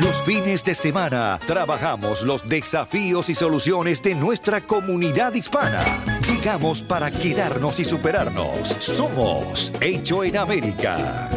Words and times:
Los 0.00 0.22
fines 0.24 0.62
de 0.62 0.74
semana 0.74 1.38
trabajamos 1.46 2.22
los 2.22 2.46
desafíos 2.46 3.30
y 3.30 3.34
soluciones 3.34 4.02
de 4.02 4.14
nuestra 4.14 4.60
comunidad 4.60 5.32
hispana. 5.32 6.04
Llegamos 6.20 6.82
para 6.82 7.10
quedarnos 7.10 7.80
y 7.80 7.84
superarnos. 7.86 8.68
Somos 8.78 9.72
Hecho 9.80 10.22
en 10.22 10.36
América. 10.36 11.30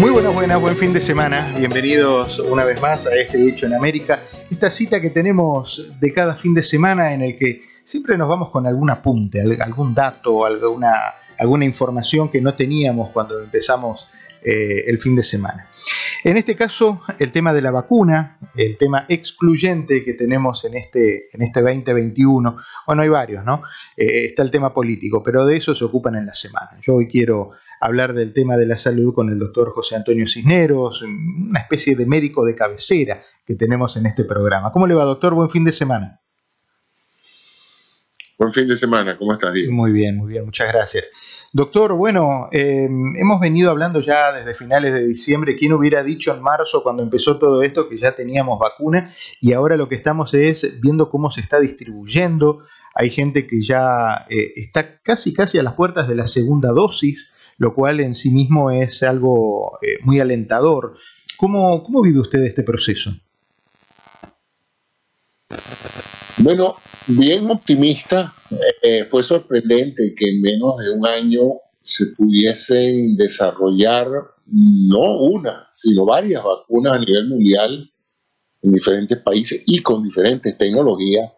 Muy 0.00 0.10
buenas, 0.10 0.34
buenas, 0.34 0.60
buen 0.60 0.76
fin 0.76 0.92
de 0.92 1.00
semana. 1.00 1.52
Bienvenidos 1.56 2.40
una 2.40 2.64
vez 2.64 2.82
más 2.82 3.06
a 3.06 3.14
este 3.14 3.48
Hecho 3.48 3.66
en 3.66 3.74
América. 3.74 4.24
Esta 4.50 4.72
cita 4.72 5.00
que 5.00 5.10
tenemos 5.10 5.92
de 6.00 6.12
cada 6.12 6.34
fin 6.34 6.52
de 6.54 6.64
semana 6.64 7.14
en 7.14 7.22
el 7.22 7.38
que 7.38 7.62
siempre 7.84 8.18
nos 8.18 8.28
vamos 8.28 8.50
con 8.50 8.66
algún 8.66 8.90
apunte, 8.90 9.40
algún 9.60 9.94
dato, 9.94 10.44
alguna, 10.44 11.14
alguna 11.40 11.64
información 11.64 12.28
que 12.28 12.40
no 12.40 12.54
teníamos 12.54 13.10
cuando 13.10 13.42
empezamos 13.42 14.08
eh, 14.42 14.84
el 14.86 15.00
fin 15.00 15.16
de 15.16 15.22
semana. 15.22 15.68
En 16.22 16.36
este 16.36 16.54
caso, 16.54 17.02
el 17.18 17.32
tema 17.32 17.54
de 17.54 17.62
la 17.62 17.70
vacuna, 17.70 18.38
el 18.54 18.76
tema 18.76 19.06
excluyente 19.08 20.04
que 20.04 20.12
tenemos 20.12 20.64
en 20.66 20.76
este, 20.76 21.28
en 21.32 21.42
este 21.42 21.62
2021, 21.62 22.58
bueno, 22.86 23.02
hay 23.02 23.08
varios, 23.08 23.44
¿no? 23.44 23.62
Eh, 23.96 24.26
está 24.26 24.42
el 24.42 24.50
tema 24.50 24.74
político, 24.74 25.22
pero 25.22 25.46
de 25.46 25.56
eso 25.56 25.74
se 25.74 25.84
ocupan 25.84 26.14
en 26.16 26.26
la 26.26 26.34
semana. 26.34 26.78
Yo 26.82 26.96
hoy 26.96 27.08
quiero 27.08 27.52
hablar 27.80 28.12
del 28.12 28.34
tema 28.34 28.58
de 28.58 28.66
la 28.66 28.76
salud 28.76 29.14
con 29.14 29.30
el 29.30 29.38
doctor 29.38 29.72
José 29.72 29.96
Antonio 29.96 30.26
Cisneros, 30.26 31.00
una 31.02 31.60
especie 31.60 31.96
de 31.96 32.04
médico 32.04 32.44
de 32.44 32.54
cabecera 32.54 33.20
que 33.46 33.54
tenemos 33.54 33.96
en 33.96 34.04
este 34.04 34.24
programa. 34.24 34.72
¿Cómo 34.72 34.86
le 34.86 34.94
va, 34.94 35.04
doctor? 35.04 35.34
Buen 35.34 35.48
fin 35.48 35.64
de 35.64 35.72
semana. 35.72 36.20
Buen 38.40 38.54
fin 38.54 38.66
de 38.66 38.78
semana, 38.78 39.18
¿cómo 39.18 39.34
estás, 39.34 39.52
Diego? 39.52 39.70
Muy 39.70 39.92
bien, 39.92 40.16
muy 40.16 40.32
bien, 40.32 40.46
muchas 40.46 40.66
gracias. 40.72 41.10
Doctor, 41.52 41.92
bueno, 41.92 42.48
eh, 42.50 42.86
hemos 42.86 43.38
venido 43.38 43.70
hablando 43.70 44.00
ya 44.00 44.32
desde 44.32 44.54
finales 44.54 44.94
de 44.94 45.06
diciembre. 45.06 45.56
¿Quién 45.56 45.74
hubiera 45.74 46.02
dicho 46.02 46.34
en 46.34 46.40
marzo, 46.40 46.82
cuando 46.82 47.02
empezó 47.02 47.38
todo 47.38 47.62
esto, 47.62 47.86
que 47.86 47.98
ya 47.98 48.16
teníamos 48.16 48.58
vacuna? 48.58 49.12
Y 49.42 49.52
ahora 49.52 49.76
lo 49.76 49.90
que 49.90 49.94
estamos 49.94 50.32
es 50.32 50.80
viendo 50.80 51.10
cómo 51.10 51.30
se 51.30 51.42
está 51.42 51.60
distribuyendo. 51.60 52.60
Hay 52.94 53.10
gente 53.10 53.46
que 53.46 53.62
ya 53.62 54.24
eh, 54.30 54.52
está 54.54 55.02
casi, 55.02 55.34
casi 55.34 55.58
a 55.58 55.62
las 55.62 55.74
puertas 55.74 56.08
de 56.08 56.14
la 56.14 56.26
segunda 56.26 56.70
dosis 56.70 57.34
lo 57.58 57.74
cual 57.74 58.00
en 58.00 58.14
sí 58.14 58.30
mismo 58.30 58.70
es 58.70 59.02
algo 59.02 59.78
eh, 59.82 59.98
muy 60.02 60.18
alentador. 60.18 60.96
¿Cómo, 61.36 61.84
¿Cómo 61.84 62.00
vive 62.00 62.20
usted 62.20 62.42
este 62.42 62.62
proceso? 62.62 63.12
Bueno, 66.38 66.76
bien 67.06 67.50
optimista. 67.50 68.34
Eh, 68.82 69.04
fue 69.04 69.22
sorprendente 69.22 70.14
que 70.16 70.28
en 70.28 70.40
menos 70.40 70.78
de 70.78 70.90
un 70.90 71.06
año 71.06 71.40
se 71.82 72.06
pudiesen 72.16 73.16
desarrollar 73.16 74.06
no 74.46 75.20
una, 75.22 75.68
sino 75.76 76.04
varias 76.04 76.42
vacunas 76.42 76.94
a 76.94 76.98
nivel 76.98 77.28
mundial 77.28 77.90
en 78.62 78.72
diferentes 78.72 79.18
países 79.18 79.62
y 79.66 79.80
con 79.80 80.02
diferentes 80.02 80.56
tecnologías 80.56 81.32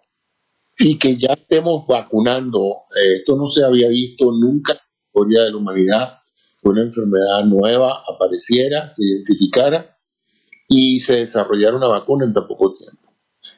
y 0.79 0.99
que 0.99 1.17
ya 1.17 1.35
estemos 1.35 1.87
vacunando. 1.87 2.85
Eh, 2.97 3.17
esto 3.17 3.37
no 3.37 3.47
se 3.47 3.65
había 3.65 3.89
visto 3.89 4.33
nunca 4.33 4.81
historia 5.07 5.43
de 5.43 5.51
la 5.51 5.57
humanidad 5.59 6.19
que 6.63 6.69
una 6.69 6.83
enfermedad 6.83 7.45
nueva 7.45 8.03
apareciera, 8.09 8.89
se 8.89 9.05
identificara 9.05 9.99
y 10.69 11.01
se 11.01 11.17
desarrollara 11.17 11.77
una 11.77 11.89
vacuna 11.89 12.25
en 12.25 12.33
tan 12.33 12.47
poco 12.47 12.75
tiempo. 12.75 13.02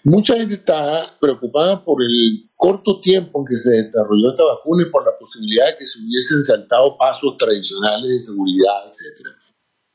Mucha 0.05 0.37
gente 0.37 0.57
está 0.57 1.17
preocupada 1.19 1.83
por 1.83 2.03
el 2.03 2.51
corto 2.55 3.01
tiempo 3.01 3.41
en 3.41 3.47
que 3.47 3.57
se 3.57 3.71
desarrolló 3.71 4.33
esta 4.33 4.45
vacuna 4.45 4.85
y 4.87 4.91
por 4.91 5.03
la 5.03 5.17
posibilidad 5.19 5.67
de 5.69 5.77
que 5.79 5.87
se 5.87 5.99
hubiesen 5.99 6.43
saltado 6.43 6.99
pasos 6.99 7.39
tradicionales 7.39 8.11
de 8.11 8.21
seguridad, 8.21 8.87
etc. 8.87 9.29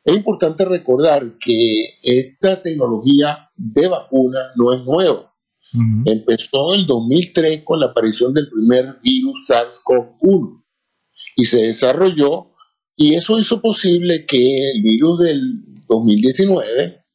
Es 0.04 0.16
importante 0.16 0.66
recordar 0.66 1.38
que 1.40 1.98
esta 2.02 2.60
tecnología 2.60 3.52
de 3.56 3.88
vacuna 3.88 4.52
no 4.56 4.74
es 4.74 4.84
nueva. 4.84 5.32
Empezó 6.06 6.74
en 6.74 6.80
el 6.80 6.88
2003 6.88 7.62
con 7.64 7.80
la 7.80 7.88
aparición 7.88 8.34
del 8.34 8.50
primer 8.50 8.96
virus 9.04 9.48
SARS-CoV-1 9.48 10.64
y 11.36 11.46
se 11.46 11.62
desarrolló 11.62 12.48
y 12.96 13.14
eso 13.14 13.38
hizo 13.38 13.62
posible 13.62 14.26
que 14.26 14.72
el 14.72 14.82
virus 14.82 15.20
del 15.20 15.86
2019 15.88 17.06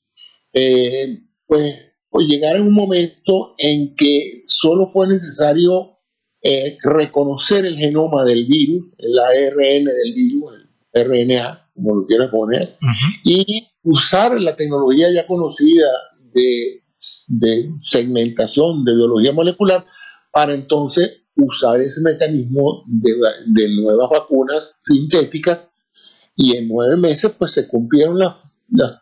eh, 0.52 1.22
pues, 1.48 1.93
pues, 2.14 2.28
llegara 2.28 2.60
en 2.60 2.68
un 2.68 2.74
momento 2.74 3.56
en 3.58 3.96
que 3.96 4.44
solo 4.46 4.86
fue 4.86 5.08
necesario 5.08 5.98
eh, 6.40 6.78
reconocer 6.80 7.66
el 7.66 7.76
genoma 7.76 8.22
del 8.22 8.46
virus, 8.46 8.84
el 8.98 9.18
ARN 9.18 9.84
del 9.84 10.14
virus, 10.14 10.52
el 10.92 11.04
RNA, 11.06 11.70
como 11.74 11.96
lo 11.96 12.06
quieras 12.06 12.30
poner, 12.30 12.76
y 13.24 13.66
usar 13.82 14.40
la 14.40 14.54
tecnología 14.54 15.12
ya 15.12 15.26
conocida 15.26 15.88
de, 16.32 16.82
segmentación 17.82 18.84
de 18.84 18.94
biología 18.94 19.32
molecular 19.32 19.84
para 20.30 20.54
entonces 20.54 21.24
usar 21.34 21.80
ese 21.80 22.00
mecanismo 22.00 22.84
de, 22.86 23.68
nuevas 23.74 24.08
vacunas 24.08 24.78
sintéticas 24.80 25.68
y 26.36 26.56
en 26.56 26.68
nueve 26.68 26.96
meses 26.96 27.32
pues 27.36 27.50
se 27.50 27.66
cumplieron 27.66 28.20
los 28.20 28.36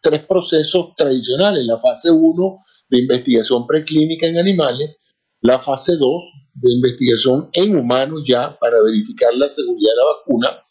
tres 0.02 0.24
procesos 0.24 0.96
tradicionales, 0.96 1.66
la 1.66 1.78
fase 1.78 2.10
1 2.10 2.64
de 2.92 3.00
investigación 3.00 3.66
preclínica 3.66 4.26
en 4.26 4.36
animales, 4.36 5.02
la 5.40 5.58
fase 5.58 5.92
2 5.98 6.22
de 6.54 6.72
investigación 6.72 7.48
en 7.54 7.74
humanos 7.76 8.22
ya 8.28 8.56
para 8.60 8.82
verificar 8.82 9.34
la 9.34 9.48
seguridad 9.48 9.90
de 9.90 9.96
la 9.96 10.12
vacuna 10.18 10.64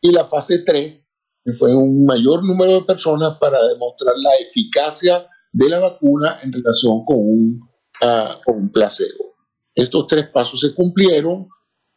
y 0.00 0.10
la 0.10 0.24
fase 0.24 0.60
3 0.60 1.06
que 1.44 1.52
fue 1.52 1.72
un 1.76 2.04
mayor 2.04 2.44
número 2.44 2.72
de 2.72 2.82
personas 2.82 3.36
para 3.38 3.62
demostrar 3.68 4.14
la 4.16 4.34
eficacia 4.40 5.26
de 5.52 5.68
la 5.68 5.78
vacuna 5.78 6.36
en 6.42 6.52
relación 6.52 7.04
con 7.04 7.18
un, 7.18 7.60
uh, 8.02 8.42
con 8.44 8.56
un 8.56 8.72
placebo. 8.72 9.36
Estos 9.72 10.08
tres 10.08 10.28
pasos 10.30 10.58
se 10.58 10.74
cumplieron, 10.74 11.46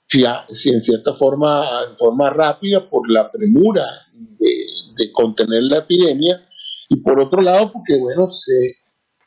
si, 0.07 0.23
en 0.69 0.81
cierta 0.81 1.13
forma, 1.13 1.65
en 1.89 1.97
forma 1.97 2.29
rápida, 2.29 2.87
por 2.87 3.09
la 3.09 3.31
premura 3.31 3.85
de, 4.13 5.11
contener 5.13 5.63
la 5.63 5.77
epidemia, 5.79 6.47
y 6.89 6.97
por 6.97 7.19
otro 7.19 7.41
lado, 7.41 7.71
porque, 7.71 7.97
bueno, 7.97 8.29
se, 8.29 8.53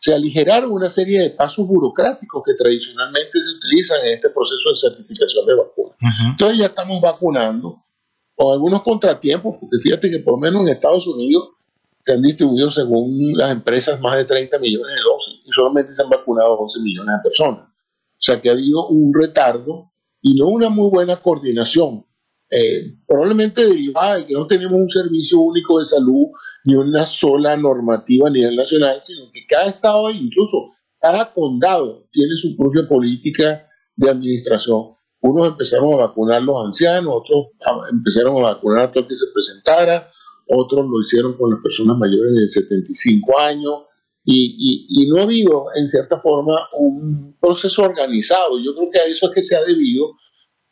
se 0.02 0.12
aligeraron 0.12 0.72
una 0.72 0.90
serie 0.90 1.20
de 1.22 1.30
pasos 1.30 1.64
burocráticos 1.64 2.42
que 2.44 2.54
tradicionalmente 2.54 3.40
se 3.40 3.52
utilizan 3.52 4.04
en 4.04 4.14
este 4.14 4.30
proceso 4.30 4.70
de 4.70 4.74
certificación 4.74 5.46
de 5.46 5.54
vacunas. 5.54 5.96
Entonces 6.28 6.58
ya 6.58 6.66
estamos 6.66 7.00
vacunando 7.00 7.84
con 8.34 8.52
algunos 8.52 8.82
contratiempos, 8.82 9.58
porque 9.60 9.76
fíjate 9.80 10.10
que 10.10 10.18
por 10.18 10.34
lo 10.34 10.38
menos 10.40 10.62
en 10.62 10.70
Estados 10.70 11.06
Unidos 11.06 11.50
se 12.04 12.14
han 12.14 12.22
distribuido 12.22 12.68
según 12.72 13.36
las 13.36 13.52
empresas 13.52 14.00
más 14.00 14.16
de 14.16 14.24
30 14.24 14.58
millones 14.58 14.96
de 14.96 15.02
dosis 15.02 15.40
y 15.44 15.52
solamente 15.52 15.92
se 15.92 16.02
han 16.02 16.10
vacunado 16.10 16.58
11 16.58 16.80
millones 16.80 17.14
de 17.18 17.30
personas. 17.30 17.68
O 17.68 18.24
sea 18.24 18.40
que 18.40 18.48
ha 18.48 18.54
habido 18.54 18.88
un 18.88 19.14
retardo 19.14 19.92
y 20.20 20.34
no 20.34 20.48
una 20.48 20.68
muy 20.68 20.90
buena 20.90 21.14
coordinación, 21.14 22.04
eh, 22.54 22.98
probablemente 23.06 23.66
derivada 23.66 24.18
de 24.18 24.26
que 24.26 24.34
no 24.34 24.46
tenemos 24.46 24.74
un 24.74 24.90
servicio 24.90 25.40
único 25.40 25.78
de 25.78 25.86
salud 25.86 26.26
ni 26.64 26.74
una 26.74 27.06
sola 27.06 27.56
normativa 27.56 28.28
a 28.28 28.30
nivel 28.30 28.56
nacional, 28.56 29.00
sino 29.00 29.32
que 29.32 29.46
cada 29.48 29.70
estado, 29.70 30.10
incluso 30.10 30.72
cada 31.00 31.32
condado, 31.32 32.06
tiene 32.12 32.36
su 32.36 32.54
propia 32.54 32.86
política 32.86 33.62
de 33.96 34.10
administración. 34.10 34.94
Unos 35.22 35.48
empezaron 35.48 35.94
a 35.94 36.06
vacunar 36.08 36.42
a 36.42 36.44
los 36.44 36.64
ancianos, 36.66 37.14
otros 37.24 37.46
empezaron 37.90 38.36
a 38.36 38.52
vacunar 38.54 38.80
a 38.80 38.92
todos 38.92 39.06
que 39.06 39.14
se 39.14 39.26
presentara, 39.32 40.10
otros 40.46 40.84
lo 40.86 41.00
hicieron 41.00 41.38
con 41.38 41.50
las 41.50 41.60
personas 41.62 41.96
mayores 41.96 42.34
de 42.34 42.48
75 42.48 43.38
años, 43.40 43.74
y, 44.24 45.08
no 45.08 45.18
ha 45.18 45.22
habido, 45.22 45.64
en 45.74 45.88
cierta 45.88 46.18
forma, 46.18 46.68
un 46.78 47.36
proceso 47.40 47.82
organizado. 47.82 48.58
Yo 48.62 48.74
creo 48.74 48.90
que 48.90 49.00
a 49.00 49.06
eso 49.06 49.26
es 49.26 49.34
que 49.34 49.42
se 49.42 49.56
ha 49.56 49.62
debido 49.62 50.12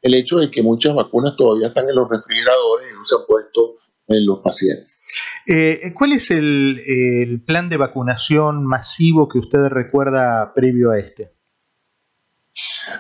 el 0.02 0.14
hecho 0.14 0.38
de 0.38 0.50
que 0.50 0.62
muchas 0.62 0.94
vacunas 0.94 1.37
todavía 1.37 1.69
están 1.69 1.88
en 1.88 1.94
los 1.94 2.08
refrigeradores 2.08 2.88
y 2.91 2.94
no 2.94 3.05
se 3.05 3.14
han 3.17 3.26
puesto 3.26 3.76
en 4.08 4.26
los 4.26 4.41
pacientes. 4.41 5.02
Eh, 5.47 5.93
¿Cuál 5.97 6.12
es 6.12 6.31
el, 6.31 7.43
plan 7.47 7.69
de 7.69 7.76
vacunación 7.76 8.64
masivo 8.64 9.29
que 9.29 9.38
usted 9.38 9.67
recuerda 9.69 10.52
previo 10.55 10.91
a 10.91 10.99
este? 10.99 11.32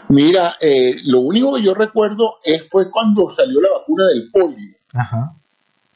Mira, 0.08 0.56
eh, 0.60 0.96
lo 1.04 1.20
único 1.20 1.56
que 1.56 1.62
yo 1.62 1.74
recuerdo 1.74 2.34
es 2.44 2.68
fue 2.68 2.90
cuando 2.90 3.30
salió 3.30 3.60
la 3.60 3.70
vacuna 3.78 4.06
del 4.08 4.30
polio. 4.30 4.76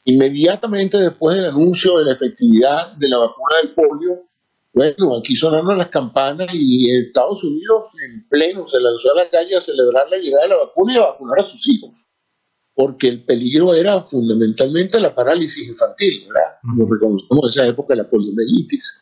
Inmediatamente 0.03 0.97
después 0.97 1.37
del 1.37 1.47
anuncio 1.47 1.97
de 1.97 2.05
la 2.05 2.13
efectividad 2.13 2.93
de 2.93 3.09
la 3.09 3.17
vacuna 3.17 3.57
del 3.61 3.73
polio, 3.73 4.27
bueno, 4.75 5.17
aquí 5.17 5.35
sonaron 5.35 5.77
las 5.77 5.89
campanas 5.89 6.49
y 6.53 6.91
Estados 6.91 7.43
Unidos 7.43 7.89
en 8.05 8.27
pleno 8.27 8.67
se 8.67 8.79
lanzó 8.79 9.11
a 9.13 9.23
la 9.23 9.29
calle 9.29 9.55
a 9.55 9.61
celebrar 9.61 10.09
la 10.09 10.17
llegada 10.17 10.43
de 10.43 10.49
la 10.49 10.57
vacuna 10.57 10.93
y 10.93 10.97
a 10.97 11.07
vacunar 11.07 11.39
a 11.39 11.45
sus 11.45 11.67
hijos 11.69 11.91
porque 12.75 13.07
el 13.07 13.23
peligro 13.23 13.73
era 13.73 14.01
fundamentalmente 14.01 14.99
la 14.99 15.15
parálisis 15.15 15.65
infantil, 15.67 16.25
¿verdad? 16.27 16.57
Lo 16.77 16.85
reconocemos 16.85 17.49
esa 17.49 17.65
época, 17.65 17.95
la 17.95 18.07
poliomielitis. 18.07 19.01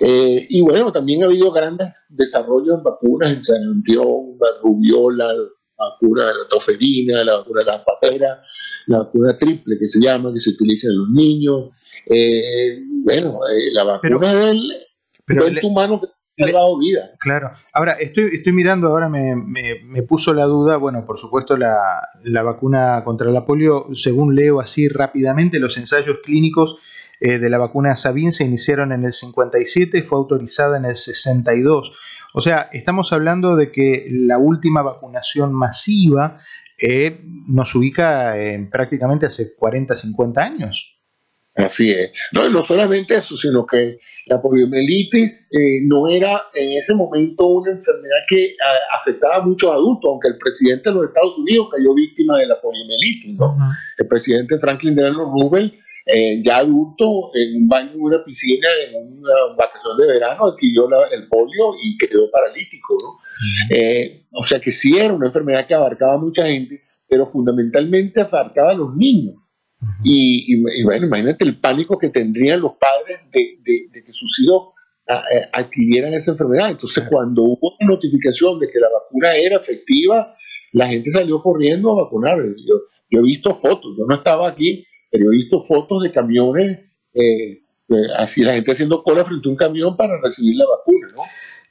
Eh, 0.00 0.46
y 0.48 0.60
bueno, 0.60 0.92
también 0.92 1.22
ha 1.22 1.26
habido 1.26 1.50
grandes 1.50 1.88
desarrollos 2.10 2.76
en 2.76 2.82
vacunas 2.82 3.32
en 3.32 3.42
sarampión, 3.42 4.36
la 4.38 4.60
rubiola, 4.62 5.32
la 5.32 5.84
vacuna 5.90 6.26
de 6.26 6.34
la 6.34 6.48
toferina, 6.48 7.24
la 7.24 7.36
vacuna 7.36 7.60
de 7.60 7.66
la 7.66 7.84
papera, 7.84 8.40
la 8.86 8.98
vacuna 8.98 9.36
triple 9.36 9.78
que 9.78 9.88
se 9.88 9.98
llama, 9.98 10.32
que 10.34 10.40
se 10.40 10.50
utiliza 10.50 10.88
en 10.88 10.98
los 10.98 11.08
niños. 11.08 11.70
Eh, 12.06 12.82
bueno, 13.02 13.40
eh, 13.50 13.72
la 13.72 13.84
vacuna 13.84 14.34
del 14.34 14.60
pero 15.34 15.68
humano 15.68 16.00
salvado 16.36 16.78
vida. 16.78 17.10
Claro. 17.18 17.50
Ahora, 17.72 17.92
estoy, 17.94 18.30
estoy 18.32 18.52
mirando, 18.52 18.88
ahora 18.88 19.08
me, 19.08 19.36
me, 19.36 20.02
puso 20.02 20.32
la 20.32 20.44
duda, 20.44 20.76
bueno, 20.76 21.04
por 21.04 21.18
supuesto 21.18 21.56
la, 21.56 21.76
la, 22.22 22.42
vacuna 22.42 23.02
contra 23.04 23.30
la 23.30 23.44
polio, 23.44 23.88
según 23.94 24.34
leo 24.34 24.60
así 24.60 24.88
rápidamente, 24.88 25.58
los 25.58 25.76
ensayos 25.76 26.18
clínicos 26.24 26.78
eh, 27.20 27.38
de 27.38 27.50
la 27.50 27.58
vacuna 27.58 27.96
Sabin 27.96 28.32
se 28.32 28.44
iniciaron 28.44 28.92
en 28.92 29.04
el 29.04 29.12
57, 29.12 30.02
fue 30.02 30.18
autorizada 30.18 30.78
en 30.78 30.86
el 30.86 30.96
62. 30.96 31.92
O 32.32 32.40
sea, 32.40 32.70
estamos 32.72 33.12
hablando 33.12 33.56
de 33.56 33.70
que 33.70 34.06
la 34.10 34.38
última 34.38 34.82
vacunación 34.82 35.52
masiva 35.52 36.38
eh, 36.80 37.20
nos 37.46 37.74
ubica 37.74 38.38
en 38.38 38.70
prácticamente 38.70 39.26
hace 39.26 39.54
40, 39.54 39.96
50 39.96 40.40
años. 40.40 40.99
Así 41.54 41.90
es. 41.90 42.12
No, 42.32 42.48
no 42.48 42.62
solamente 42.62 43.16
eso, 43.16 43.36
sino 43.36 43.66
que 43.66 43.98
la 44.26 44.40
poliomielitis 44.40 45.48
eh, 45.50 45.84
no 45.86 46.08
era 46.08 46.42
en 46.54 46.78
ese 46.78 46.94
momento 46.94 47.46
una 47.46 47.72
enfermedad 47.72 48.22
que 48.28 48.54
afectaba 48.96 49.38
a 49.38 49.42
muchos 49.42 49.70
adultos, 49.72 50.08
aunque 50.08 50.28
el 50.28 50.38
presidente 50.38 50.90
de 50.90 50.94
los 50.94 51.06
Estados 51.06 51.36
Unidos 51.38 51.68
cayó 51.72 51.94
víctima 51.94 52.38
de 52.38 52.46
la 52.46 52.60
poliomielitis. 52.60 53.36
¿no? 53.36 53.56
El 53.98 54.06
presidente 54.06 54.58
Franklin 54.58 54.94
Delano 54.94 55.32
Roosevelt, 55.32 55.74
eh, 56.06 56.40
ya 56.42 56.58
adulto, 56.58 57.04
en 57.34 57.62
un 57.62 57.68
baño 57.68 57.90
en 57.94 58.00
una 58.00 58.24
piscina, 58.24 58.68
en 58.88 59.18
una 59.18 59.34
vacación 59.56 59.96
de 59.98 60.06
verano, 60.06 60.46
adquirió 60.46 60.88
el 61.10 61.26
polio 61.28 61.74
y 61.82 61.98
quedó 61.98 62.30
paralítico. 62.30 62.96
¿no? 63.02 63.76
Eh, 63.76 64.26
o 64.30 64.44
sea 64.44 64.60
que 64.60 64.70
sí 64.70 64.96
era 64.96 65.12
una 65.12 65.26
enfermedad 65.26 65.66
que 65.66 65.74
abarcaba 65.74 66.14
a 66.14 66.18
mucha 66.18 66.46
gente, 66.46 66.80
pero 67.08 67.26
fundamentalmente 67.26 68.20
abarcaba 68.20 68.70
a 68.70 68.74
los 68.74 68.94
niños 68.94 69.39
y, 70.04 70.82
bueno, 70.84 71.06
imagínate 71.06 71.44
el 71.44 71.58
pánico 71.58 71.98
que 71.98 72.10
tendrían 72.10 72.60
los 72.60 72.72
padres 72.74 73.20
de, 73.32 73.58
que 73.64 74.12
sus 74.12 74.38
hijos 74.40 74.74
adquirieran 75.52 76.14
esa 76.14 76.32
enfermedad. 76.32 76.70
Entonces, 76.70 77.04
cuando 77.08 77.42
hubo 77.42 77.76
notificación 77.80 78.58
de 78.58 78.70
que 78.70 78.78
la 78.78 78.88
vacuna 78.90 79.34
era 79.34 79.56
efectiva, 79.56 80.34
la 80.72 80.88
gente 80.88 81.10
salió 81.10 81.42
corriendo 81.42 81.90
a 81.92 82.04
vacunar. 82.04 82.38
Yo, 82.38 83.18
he 83.18 83.22
visto 83.22 83.54
fotos, 83.54 83.96
yo 83.98 84.04
no 84.06 84.14
estaba 84.14 84.48
aquí, 84.48 84.86
pero 85.10 85.32
he 85.32 85.36
visto 85.36 85.60
fotos 85.60 86.02
de 86.02 86.10
camiones, 86.10 86.78
eh, 87.14 87.62
eh, 87.88 87.94
así 88.18 88.42
la 88.42 88.54
gente 88.54 88.72
haciendo 88.72 89.02
cola 89.02 89.24
frente 89.24 89.48
a 89.48 89.50
un 89.50 89.56
camión 89.56 89.96
para 89.96 90.20
recibir 90.20 90.56
la 90.56 90.66
vacuna, 90.66 91.08
¿no? 91.14 91.22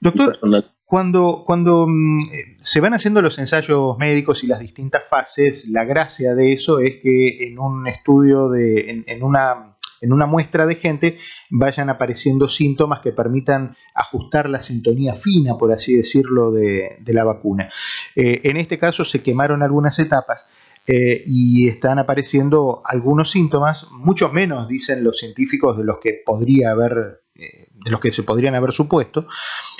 Doctor, 0.01 0.73
cuando, 0.89 1.43
cuando 1.45 1.85
mm, 1.87 2.19
se 2.61 2.79
van 2.79 2.95
haciendo 2.95 3.21
los 3.21 3.37
ensayos 3.37 3.95
médicos 3.99 4.43
y 4.43 4.47
las 4.47 4.59
distintas 4.59 5.03
fases, 5.07 5.67
la 5.67 5.83
gracia 5.83 6.33
de 6.33 6.51
eso 6.51 6.79
es 6.79 6.95
que 7.03 7.47
en 7.47 7.59
un 7.59 7.87
estudio 7.87 8.49
de, 8.49 9.03
en, 9.05 9.23
una, 9.23 9.75
en 10.01 10.13
una 10.13 10.25
muestra 10.25 10.65
de 10.65 10.73
gente 10.73 11.19
vayan 11.51 11.91
apareciendo 11.91 12.49
síntomas 12.49 13.01
que 13.01 13.11
permitan 13.11 13.75
ajustar 13.93 14.49
la 14.49 14.61
sintonía 14.61 15.13
fina, 15.13 15.59
por 15.59 15.71
así 15.71 15.95
decirlo, 15.95 16.51
de, 16.51 16.97
la 17.05 17.23
vacuna. 17.23 17.69
Eh, 18.15 18.41
en 18.45 18.57
este 18.57 18.79
caso 18.79 19.05
se 19.05 19.21
quemaron 19.21 19.61
algunas 19.61 19.99
etapas. 19.99 20.49
Eh, 20.87 21.21
y 21.27 21.67
están 21.67 21.99
apareciendo 21.99 22.81
algunos 22.83 23.29
síntomas, 23.29 23.85
muchos 23.91 24.33
menos, 24.33 24.67
dicen 24.67 25.03
los 25.03 25.19
científicos, 25.19 25.77
de 25.77 25.83
los 25.83 25.99
que 25.99 26.23
podría 26.25 26.71
haber 26.71 26.93
eh, 26.93 27.18
de 27.39 27.91
los 27.91 27.99
que 27.99 28.11
se 28.11 28.23
podrían 28.23 28.55
haber 28.55 28.71
supuesto, 28.71 29.27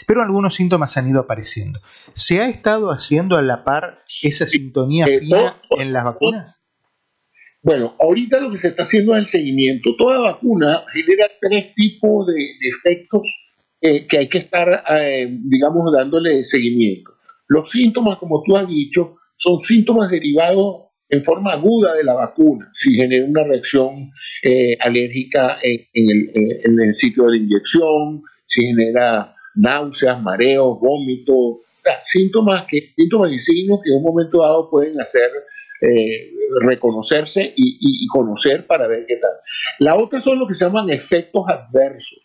pero 0.08 0.22
algunos 0.22 0.56
síntomas 0.56 0.96
han 0.98 1.10
ido 1.10 1.20
apareciendo. 1.20 1.80
¿Se 2.16 2.42
ha 2.42 2.50
estado 2.50 2.92
haciendo 2.92 3.38
a 3.38 3.42
la 3.42 3.64
par 3.64 4.04
esa 4.22 4.48
sintonía 4.48 5.06
eh, 5.06 5.20
fina 5.20 5.62
en 5.72 5.94
las 5.94 6.06
vacunas? 6.06 6.56
Bueno, 7.62 7.96
ahorita 8.00 8.40
lo 8.40 8.52
que 8.52 8.58
se 8.58 8.70
está 8.70 8.84
haciendo 8.84 9.16
es 9.16 9.24
el 9.24 9.28
seguimiento. 9.28 9.96
Toda 9.98 10.20
vacuna 10.20 10.84
genera 10.94 11.26
tres 11.42 11.76
tipos 11.76 12.28
de, 12.28 12.68
efectos 12.68 13.22
eh, 13.82 14.08
que 14.08 14.18
hay 14.18 14.30
que 14.30 14.38
estar, 14.38 14.84
digamos, 15.28 15.92
dándole 15.92 16.44
seguimiento. 16.46 17.12
Los 17.48 17.70
síntomas, 17.70 18.18
como 18.18 18.44
tú 18.46 18.56
has 18.56 18.68
dicho, 18.68 19.18
son 19.36 19.60
síntomas 19.60 20.10
derivados 20.10 20.89
en 21.10 21.24
forma 21.24 21.54
aguda 21.54 21.96
de 21.96 22.04
la 22.04 22.14
vacuna, 22.14 22.70
si 22.74 22.94
genera 22.94 23.26
una 23.26 23.44
reacción 23.44 24.12
eh, 24.44 24.78
alérgica 24.80 25.58
en, 25.62 26.80
el, 26.80 26.94
sitio 26.94 27.26
de 27.26 27.32
la 27.32 27.38
inyección, 27.38 28.22
si 28.46 28.68
genera 28.68 29.36
náuseas, 29.56 30.22
mareos, 30.22 30.80
vómitos, 30.80 31.58
síntomas, 32.06 32.66
que, 32.68 32.94
síntomas 32.96 33.32
y 33.32 33.40
signos 33.40 33.80
que 33.84 33.90
en 33.90 33.98
un 33.98 34.04
momento 34.04 34.42
dado 34.42 34.70
pueden 34.70 35.00
hacer 35.02 35.32
eh, 35.82 36.32
reconocerse 36.62 37.54
y, 37.56 38.08
conocer 38.08 38.66
para 38.68 38.88
ver 38.88 39.06
qué 39.08 39.18
tal. 39.18 39.32
La 39.80 39.96
otra 39.96 40.20
son 40.20 40.40
lo 40.40 40.48
que 40.48 40.54
se 40.54 40.66
llaman 40.66 40.90
efectos 40.90 41.44
adversos. 41.48 42.20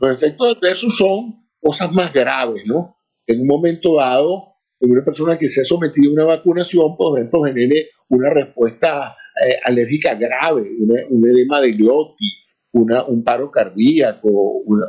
Los 0.00 0.16
efectos 0.16 0.56
adversos 0.56 0.96
son 0.96 1.46
cosas 1.60 1.92
más 1.92 2.12
graves, 2.12 2.62
¿no? 2.66 2.96
En 3.26 3.42
un 3.42 3.46
momento 3.46 3.96
dado, 3.96 4.47
en 4.80 4.90
una 4.90 5.04
persona 5.04 5.38
que 5.38 5.48
se 5.48 5.62
ha 5.62 5.64
sometido 5.64 6.10
a 6.10 6.14
una 6.14 6.24
vacunación, 6.24 6.96
por 6.96 7.18
ejemplo, 7.18 7.42
genere 7.42 7.88
una 8.08 8.30
respuesta 8.30 9.16
eh, 9.44 9.56
alérgica 9.64 10.14
grave, 10.14 10.68
un 11.10 11.28
edema 11.28 11.60
de 11.60 11.72
glotis, 11.72 12.34
una, 12.72 13.04
un 13.04 13.24
paro 13.24 13.50
cardíaco, 13.50 14.28
una, 14.64 14.86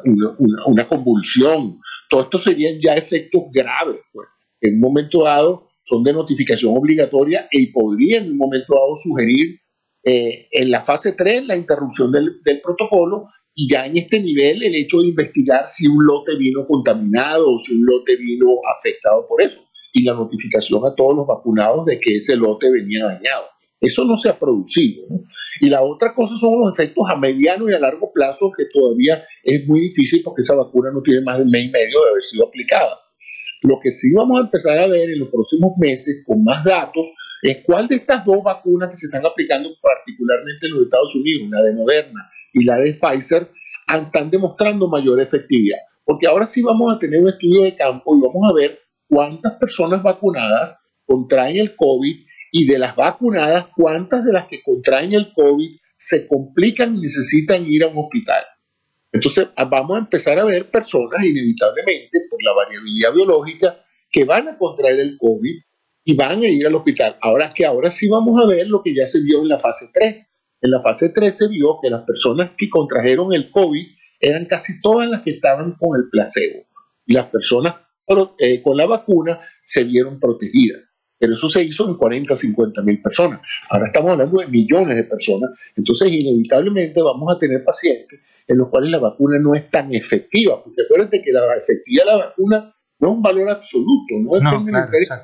una, 0.67 0.87
convulsión. 0.87 1.79
Todo 2.09 2.21
esto 2.21 2.37
serían 2.37 2.79
ya 2.81 2.95
efectos 2.95 3.43
graves. 3.51 3.99
Pues. 4.13 4.27
En 4.61 4.75
un 4.75 4.81
momento 4.81 5.23
dado 5.23 5.69
son 5.83 6.03
de 6.03 6.13
notificación 6.13 6.73
obligatoria 6.77 7.47
y 7.51 7.67
podrían 7.67 8.25
en 8.25 8.31
un 8.33 8.37
momento 8.37 8.73
dado 8.73 8.95
sugerir 8.97 9.59
eh, 10.03 10.47
en 10.51 10.71
la 10.71 10.83
fase 10.83 11.13
3 11.13 11.45
la 11.45 11.57
interrupción 11.57 12.11
del, 12.11 12.41
del, 12.43 12.61
protocolo 12.61 13.27
y 13.55 13.69
ya 13.71 13.85
en 13.85 13.97
este 13.97 14.19
nivel 14.21 14.63
el 14.63 14.75
hecho 14.75 14.99
de 14.99 15.07
investigar 15.07 15.67
si 15.67 15.87
un 15.87 16.05
lote 16.05 16.37
vino 16.37 16.65
contaminado 16.67 17.51
o 17.51 17.57
si 17.57 17.73
un 17.73 17.85
lote 17.85 18.15
vino 18.15 18.45
afectado 18.77 19.25
por 19.27 19.41
eso 19.41 19.59
y 19.93 20.03
la 20.03 20.13
notificación 20.13 20.85
a 20.85 20.95
todos 20.95 21.15
los 21.15 21.27
vacunados 21.27 21.85
de 21.85 21.99
que 21.99 22.15
ese 22.17 22.35
lote 22.35 22.71
venía 22.71 23.05
dañado. 23.05 23.45
Eso 23.81 24.03
no 24.03 24.17
se 24.17 24.29
ha 24.29 24.37
producido. 24.37 25.05
Y 25.61 25.69
la 25.69 25.81
otra 25.81 26.13
cosa 26.13 26.35
son 26.35 26.59
los 26.59 26.73
efectos 26.73 27.05
a 27.09 27.15
mediano 27.15 27.69
y 27.69 27.73
a 27.73 27.79
largo 27.79 28.11
plazo, 28.13 28.51
que 28.55 28.65
todavía 28.73 29.21
es 29.43 29.67
muy 29.67 29.79
difícil 29.81 30.21
porque 30.23 30.41
esa 30.41 30.55
vacuna 30.55 30.91
no 30.91 31.01
tiene 31.01 31.21
más 31.21 31.37
de 31.37 31.43
un 31.43 31.49
mes 31.49 31.65
y 31.65 31.69
medio 31.69 32.03
de 32.03 32.09
haber 32.09 32.23
sido 32.23 32.47
aplicada. 32.47 32.97
Lo 33.63 33.79
que 33.81 33.91
sí 33.91 34.11
vamos 34.13 34.37
a 34.39 34.43
empezar 34.45 34.77
a 34.77 34.87
ver 34.87 35.09
en 35.09 35.19
los 35.19 35.29
próximos 35.29 35.73
meses, 35.77 36.23
con 36.25 36.43
más 36.43 36.63
datos, 36.63 37.05
es 37.41 37.63
cuál 37.65 37.87
de 37.87 37.95
estas 37.95 38.25
dos 38.25 38.43
vacunas 38.43 38.89
que 38.89 38.97
se 38.97 39.07
están 39.07 39.25
aplicando, 39.25 39.69
particularmente 39.81 40.67
en 40.67 40.73
los 40.73 40.83
Estados 40.83 41.15
Unidos, 41.15 41.49
la 41.49 41.61
de 41.63 41.73
Moderna 41.73 42.29
y 42.53 42.65
la 42.65 42.77
de 42.77 42.93
Pfizer, 42.93 43.49
están 43.87 44.29
demostrando 44.29 44.87
mayor 44.87 45.21
efectividad. 45.21 45.79
Porque 46.05 46.27
ahora 46.27 46.47
sí 46.47 46.61
vamos 46.61 46.93
a 46.93 46.99
tener 46.99 47.19
un 47.21 47.29
estudio 47.29 47.63
de 47.63 47.75
campo 47.75 48.15
y 48.15 48.21
vamos 48.21 48.49
a 48.49 48.53
ver 48.53 48.79
cuántas 49.09 49.53
personas 49.53 50.03
vacunadas 50.03 50.79
contraen 51.05 51.57
el 51.57 51.75
COVID 51.75 52.15
y 52.51 52.67
de 52.67 52.79
las 52.79 52.95
vacunadas, 52.95 53.67
cuántas 53.75 54.23
de 54.23 54.31
las 54.31 54.47
que 54.47 54.61
contraen 54.61 55.13
el 55.13 55.33
COVID 55.33 55.77
se 55.97 56.27
complican 56.27 56.93
y 56.93 56.99
necesitan 56.99 57.65
ir 57.65 57.83
a 57.83 57.87
un 57.87 57.97
hospital. 57.97 58.43
Entonces 59.11 59.47
vamos 59.69 59.97
a 59.97 59.99
empezar 59.99 60.37
a 60.37 60.45
ver 60.45 60.69
personas 60.69 61.25
inevitablemente 61.25 62.19
por 62.29 62.41
la 62.43 62.53
variabilidad 62.53 63.13
biológica 63.13 63.79
que 64.11 64.23
van 64.23 64.47
a 64.47 64.57
contraer 64.57 64.99
el 64.99 65.17
COVID 65.17 65.55
y 66.05 66.15
van 66.15 66.43
a 66.43 66.47
ir 66.47 66.65
al 66.65 66.75
hospital. 66.75 67.17
Ahora 67.21 67.51
que 67.53 67.65
ahora 67.65 67.91
sí 67.91 68.07
vamos 68.07 68.41
a 68.41 68.47
ver 68.47 68.67
lo 68.67 68.81
que 68.83 68.95
ya 68.95 69.07
se 69.07 69.19
vio 69.21 69.41
en 69.41 69.49
la 69.49 69.57
fase 69.57 69.87
3. 69.93 70.35
En 70.61 70.71
la 70.71 70.81
fase 70.81 71.09
3 71.09 71.35
se 71.35 71.47
vio 71.47 71.79
que 71.81 71.89
las 71.89 72.03
personas 72.03 72.51
que 72.57 72.69
contrajeron 72.69 73.33
el 73.33 73.49
COVID 73.51 73.85
eran 74.19 74.45
casi 74.45 74.79
todas 74.81 75.09
las 75.09 75.23
que 75.23 75.31
estaban 75.31 75.75
con 75.79 75.99
el 75.99 76.09
placebo. 76.09 76.65
Y 77.05 77.13
las 77.13 77.27
personas 77.27 77.75
eh, 78.39 78.61
con 78.61 78.77
la 78.77 78.85
vacuna 78.85 79.39
se 79.65 79.83
vieron 79.83 80.19
protegidas. 80.19 80.81
pero 81.17 81.33
eso 81.33 81.49
se 81.49 81.63
hizo 81.63 81.87
en 81.87 81.95
40, 81.95 82.33
50 82.33 82.81
mil 82.81 83.01
personas. 83.01 83.41
Ahora 83.69 83.87
estamos 83.87 84.11
hablando 84.11 84.39
de 84.39 84.47
millones 84.47 84.95
de 84.95 85.03
personas, 85.03 85.51
entonces 85.75 86.11
inevitablemente 86.11 87.01
vamos 87.01 87.35
a 87.35 87.37
tener 87.37 87.63
pacientes 87.63 88.19
en 88.47 88.57
los 88.57 88.69
cuales 88.69 88.89
la 88.89 88.99
vacuna 88.99 89.37
no 89.39 89.53
es 89.53 89.69
tan 89.69 89.93
efectiva, 89.93 90.63
porque 90.63 90.81
acuérdate 90.83 91.21
que 91.21 91.31
la 91.31 91.55
efectividad 91.55 92.05
de 92.05 92.11
la 92.11 92.17
vacuna 92.17 92.75
no 92.99 93.07
es 93.07 93.13
un 93.13 93.21
valor 93.21 93.49
absoluto, 93.49 94.15
no 94.21 94.31
es 94.37 94.41
no, 94.43 94.65
claro, 94.65 95.23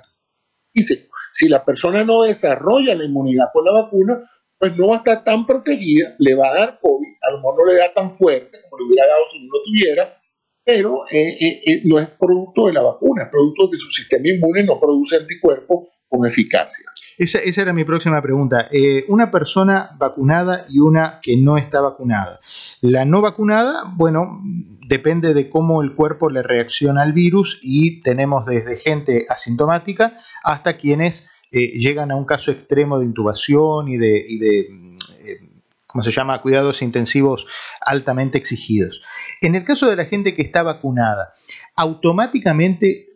Dice, 0.73 1.07
si 1.31 1.47
la 1.47 1.63
persona 1.63 2.03
no 2.03 2.23
desarrolla 2.23 2.93
la 2.93 3.05
inmunidad 3.05 3.45
por 3.53 3.65
la 3.65 3.81
vacuna, 3.81 4.19
pues 4.59 4.75
no 4.77 4.89
va 4.89 4.95
a 4.95 4.97
estar 4.97 5.23
tan 5.23 5.45
protegida, 5.45 6.15
le 6.19 6.35
va 6.35 6.49
a 6.49 6.53
dar 6.53 6.79
COVID, 6.81 7.13
a 7.21 7.31
lo 7.31 7.37
mejor 7.37 7.57
no 7.57 7.71
le 7.71 7.79
da 7.79 7.93
tan 7.93 8.13
fuerte 8.13 8.59
como 8.61 8.77
le 8.77 8.87
hubiera 8.87 9.07
dado 9.07 9.23
si 9.31 9.39
no 9.39 9.45
lo 9.45 9.63
tuviera, 9.63 10.21
pero 10.65 11.03
eh, 11.11 11.37
eh, 11.39 11.61
eh, 11.63 11.81
no 11.85 11.99
es 11.99 12.09
producto 12.09 12.65
de 12.65 12.73
la 12.73 12.81
vacuna, 12.81 13.25
es 13.25 13.29
producto 13.29 13.67
de 13.67 13.71
que 13.73 13.77
su 13.77 13.91
sistema 13.91 14.27
inmune 14.27 14.63
no 14.63 14.79
produce 14.79 15.17
anticuerpos 15.17 15.89
con 16.09 16.25
eficacia. 16.25 16.85
Esa, 17.17 17.37
esa 17.37 17.61
era 17.61 17.71
mi 17.71 17.85
próxima 17.85 18.21
pregunta. 18.21 18.67
una 19.07 19.31
persona 19.31 19.91
vacunada 19.97 20.65
y 20.69 20.79
una 20.79 21.19
que 21.21 21.37
no 21.37 21.55
está 21.55 21.79
vacunada. 21.79 22.39
La 22.81 23.05
no 23.05 23.21
vacunada, 23.21 23.83
bueno, 23.95 24.41
depende 24.85 25.33
de 25.33 25.49
cómo 25.49 25.81
el 25.81 25.93
cuerpo 25.93 26.29
le 26.29 26.43
reacciona 26.43 27.03
al 27.03 27.13
virus 27.13 27.59
y 27.61 28.01
tenemos 28.01 28.45
desde 28.45 28.77
gente 28.77 29.27
asintomática 29.29 30.19
hasta 30.43 30.75
quienes 30.75 31.29
llegan 31.51 32.11
a 32.11 32.17
un 32.17 32.25
caso 32.25 32.51
extremo 32.51 32.99
de 32.99 33.05
intubación 33.05 33.87
y 33.87 33.97
de, 33.97 34.25
y 34.27 34.39
de 34.39 34.97
¿cómo 35.95 36.03
se 36.03 36.11
llama?, 36.11 36.41
cuidados 36.41 36.81
intensivos 36.81 37.47
altamente 37.79 38.37
exigidos. 38.37 39.01
En 39.45 39.53
el 39.53 39.63
caso 39.63 39.87
de 39.91 39.95
la 39.95 40.05
gente 40.05 40.33
que 40.33 40.41
está 40.41 40.63
vacunada, 40.63 41.35
automáticamente, 41.75 43.09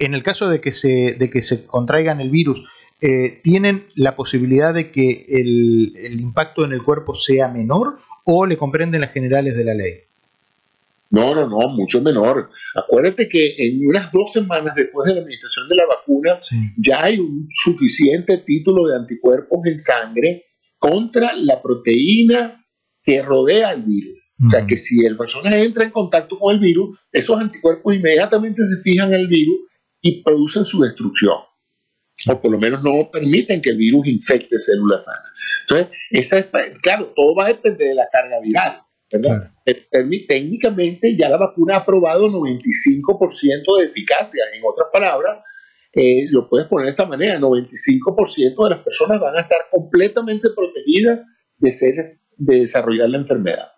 en 0.00 0.14
el 0.14 0.24
caso 0.24 0.48
de 0.48 0.60
que 0.60 0.72
se, 0.72 1.14
de 1.14 1.30
que 1.30 1.42
se 1.44 1.64
contraigan 1.64 2.20
el 2.20 2.28
virus, 2.28 2.68
eh, 3.00 3.38
¿tienen 3.40 3.86
la 3.94 4.16
posibilidad 4.16 4.74
de 4.74 4.90
que 4.90 5.26
el, 5.28 6.18
impacto 6.18 6.64
en 6.64 6.72
el 6.72 6.82
cuerpo 6.82 7.14
sea 7.14 7.46
menor 7.46 8.00
o 8.24 8.46
le 8.46 8.56
comprenden 8.56 9.02
las 9.02 9.12
generales 9.12 9.56
de 9.56 9.62
la 9.62 9.74
ley? 9.74 10.00
No, 11.10 11.36
no, 11.36 11.48
no, 11.48 11.68
mucho 11.68 12.02
menor. 12.02 12.50
Acuérdate 12.74 13.28
que 13.28 13.54
en 13.56 13.86
unas 13.86 14.10
dos 14.10 14.32
semanas 14.32 14.74
después 14.74 15.06
de 15.06 15.14
la 15.14 15.20
administración 15.20 15.68
de 15.68 15.76
la 15.76 15.86
vacuna 15.86 16.40
ya 16.78 17.04
hay 17.04 17.20
un 17.20 17.48
suficiente 17.54 18.38
título 18.38 18.88
de 18.88 18.96
anticuerpos 18.96 19.60
en 19.66 19.78
sangre 19.78 20.46
contra 20.80 21.32
la 21.36 21.62
proteína 21.62 22.66
que 23.04 23.22
rodea 23.22 23.68
al 23.68 23.84
virus. 23.84 24.25
O 24.44 24.50
sea 24.50 24.66
que 24.66 24.76
si 24.76 25.04
el 25.06 25.16
personaje 25.16 25.64
entra 25.64 25.84
en 25.84 25.90
contacto 25.90 26.38
con 26.38 26.54
el 26.54 26.60
virus, 26.60 26.98
esos 27.10 27.40
anticuerpos 27.40 27.94
inmediatamente 27.94 28.62
se 28.66 28.82
fijan 28.82 29.12
en 29.14 29.20
el 29.20 29.28
virus 29.28 29.60
y 30.02 30.22
producen 30.22 30.64
su 30.64 30.80
destrucción. 30.82 31.38
O 32.28 32.40
por 32.40 32.50
lo 32.50 32.58
menos 32.58 32.82
no 32.82 33.10
permiten 33.10 33.60
que 33.60 33.70
el 33.70 33.76
virus 33.76 34.06
infecte 34.06 34.58
células 34.58 35.04
sanas. 35.04 35.30
Entonces, 35.62 35.88
esa 36.10 36.38
es, 36.38 36.46
claro, 36.80 37.12
todo 37.14 37.34
va 37.34 37.46
a 37.46 37.48
depender 37.48 37.88
de 37.88 37.94
la 37.94 38.08
carga 38.10 38.40
viral. 38.40 38.82
¿verdad? 39.12 39.52
Eh, 39.64 40.26
técnicamente 40.26 41.16
ya 41.16 41.28
la 41.28 41.36
vacuna 41.36 41.76
ha 41.76 41.86
probado 41.86 42.28
95% 42.28 43.78
de 43.78 43.86
eficacia. 43.86 44.42
En 44.54 44.62
otras 44.64 44.88
palabras, 44.92 45.38
eh, 45.92 46.26
lo 46.30 46.48
puedes 46.48 46.68
poner 46.68 46.86
de 46.86 46.90
esta 46.90 47.06
manera, 47.06 47.38
95% 47.38 48.64
de 48.64 48.70
las 48.70 48.82
personas 48.82 49.20
van 49.20 49.36
a 49.36 49.40
estar 49.40 49.60
completamente 49.70 50.48
protegidas 50.54 51.24
de, 51.58 51.70
ser, 51.70 52.20
de 52.36 52.60
desarrollar 52.60 53.08
la 53.08 53.18
enfermedad. 53.18 53.68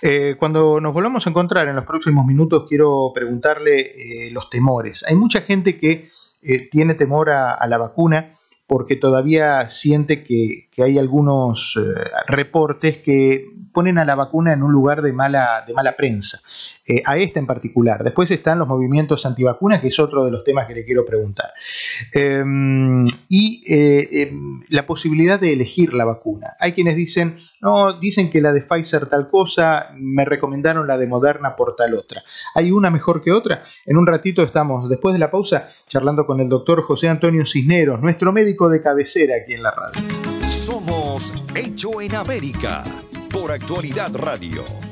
Eh, 0.00 0.34
cuando 0.38 0.80
nos 0.80 0.92
volvamos 0.92 1.26
a 1.26 1.30
encontrar 1.30 1.68
en 1.68 1.76
los 1.76 1.84
próximos 1.84 2.26
minutos, 2.26 2.66
quiero 2.68 3.12
preguntarle 3.14 3.92
eh, 4.26 4.30
los 4.32 4.50
temores. 4.50 5.04
Hay 5.06 5.14
mucha 5.14 5.42
gente 5.42 5.78
que 5.78 6.10
tiene 6.72 6.94
temor 6.94 7.30
a, 7.30 7.64
la 7.68 7.78
vacuna 7.78 8.36
porque 8.66 8.96
todavía 8.96 9.68
siente 9.68 10.24
que, 10.24 10.68
hay 10.82 10.98
algunos 10.98 11.78
reportes 12.26 12.98
que 12.98 13.46
ponen 13.72 13.98
a 13.98 14.04
la 14.04 14.16
vacuna 14.16 14.52
en 14.52 14.64
un 14.64 14.72
lugar 14.72 15.02
de 15.02 15.12
mala, 15.12 15.62
de 15.64 15.72
mala 15.72 15.94
prensa. 15.96 16.40
Eh, 16.84 17.00
a 17.06 17.16
esta 17.16 17.38
en 17.38 17.46
particular. 17.46 18.02
Después 18.02 18.28
están 18.32 18.58
los 18.58 18.66
movimientos 18.66 19.24
antivacunas, 19.24 19.80
que 19.80 19.86
es 19.86 19.98
otro 20.00 20.24
de 20.24 20.32
los 20.32 20.42
temas 20.42 20.66
que 20.66 20.74
le 20.74 20.84
quiero 20.84 21.04
preguntar. 21.04 21.52
Em, 22.12 23.06
y 23.28 23.62
eh, 23.72 24.08
em, 24.22 24.62
la 24.68 24.84
posibilidad 24.84 25.38
de 25.38 25.52
elegir 25.52 25.94
la 25.94 26.04
vacuna. 26.04 26.54
Hay 26.58 26.72
quienes 26.72 26.96
dicen, 26.96 27.36
no, 27.60 27.92
dicen 27.92 28.30
que 28.30 28.40
la 28.40 28.52
de 28.52 28.62
Pfizer 28.62 29.06
tal 29.06 29.30
cosa, 29.30 29.90
me 29.96 30.24
recomendaron 30.24 30.88
la 30.88 30.98
de 30.98 31.06
Moderna 31.06 31.54
por 31.54 31.76
tal 31.76 31.94
otra. 31.94 32.24
¿Hay 32.56 32.72
una 32.72 32.90
mejor 32.90 33.22
que 33.22 33.30
otra? 33.30 33.62
En 33.86 33.96
un 33.96 34.06
ratito 34.06 34.42
estamos, 34.42 34.88
después 34.88 35.12
de 35.12 35.20
la 35.20 35.30
pausa, 35.30 35.68
charlando 35.86 36.26
con 36.26 36.40
el 36.40 36.48
doctor 36.48 36.82
José 36.82 37.08
Antonio 37.08 37.46
Cisneros, 37.46 38.00
nuestro 38.00 38.32
médico 38.32 38.68
de 38.68 38.82
cabecera 38.82 39.36
aquí 39.40 39.54
en 39.54 39.62
la 39.62 39.70
radio. 39.70 40.02
Somos 40.48 41.32
Hecho 41.54 42.00
en 42.00 42.16
América 42.16 42.82
por 43.30 43.52
Actualidad 43.52 44.12
Radio 44.16 44.91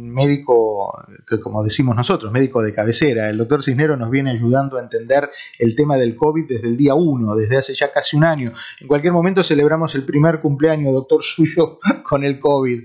médico, 0.11 0.93
que 1.27 1.39
como 1.39 1.63
decimos 1.63 1.95
nosotros, 1.95 2.31
médico 2.31 2.61
de 2.61 2.73
cabecera. 2.73 3.29
El 3.29 3.37
doctor 3.37 3.63
Cisneros 3.63 3.97
nos 3.97 4.11
viene 4.11 4.31
ayudando 4.31 4.77
a 4.77 4.81
entender 4.81 5.29
el 5.57 5.75
tema 5.75 5.97
del 5.97 6.15
COVID 6.15 6.47
desde 6.47 6.67
el 6.67 6.77
día 6.77 6.95
1, 6.95 7.35
desde 7.35 7.57
hace 7.57 7.75
ya 7.75 7.91
casi 7.91 8.17
un 8.17 8.23
año. 8.23 8.53
En 8.79 8.87
cualquier 8.87 9.13
momento 9.13 9.43
celebramos 9.43 9.95
el 9.95 10.03
primer 10.03 10.41
cumpleaños, 10.41 10.93
doctor 10.93 11.23
suyo, 11.23 11.79
con 12.07 12.23
el 12.23 12.39
COVID, 12.39 12.83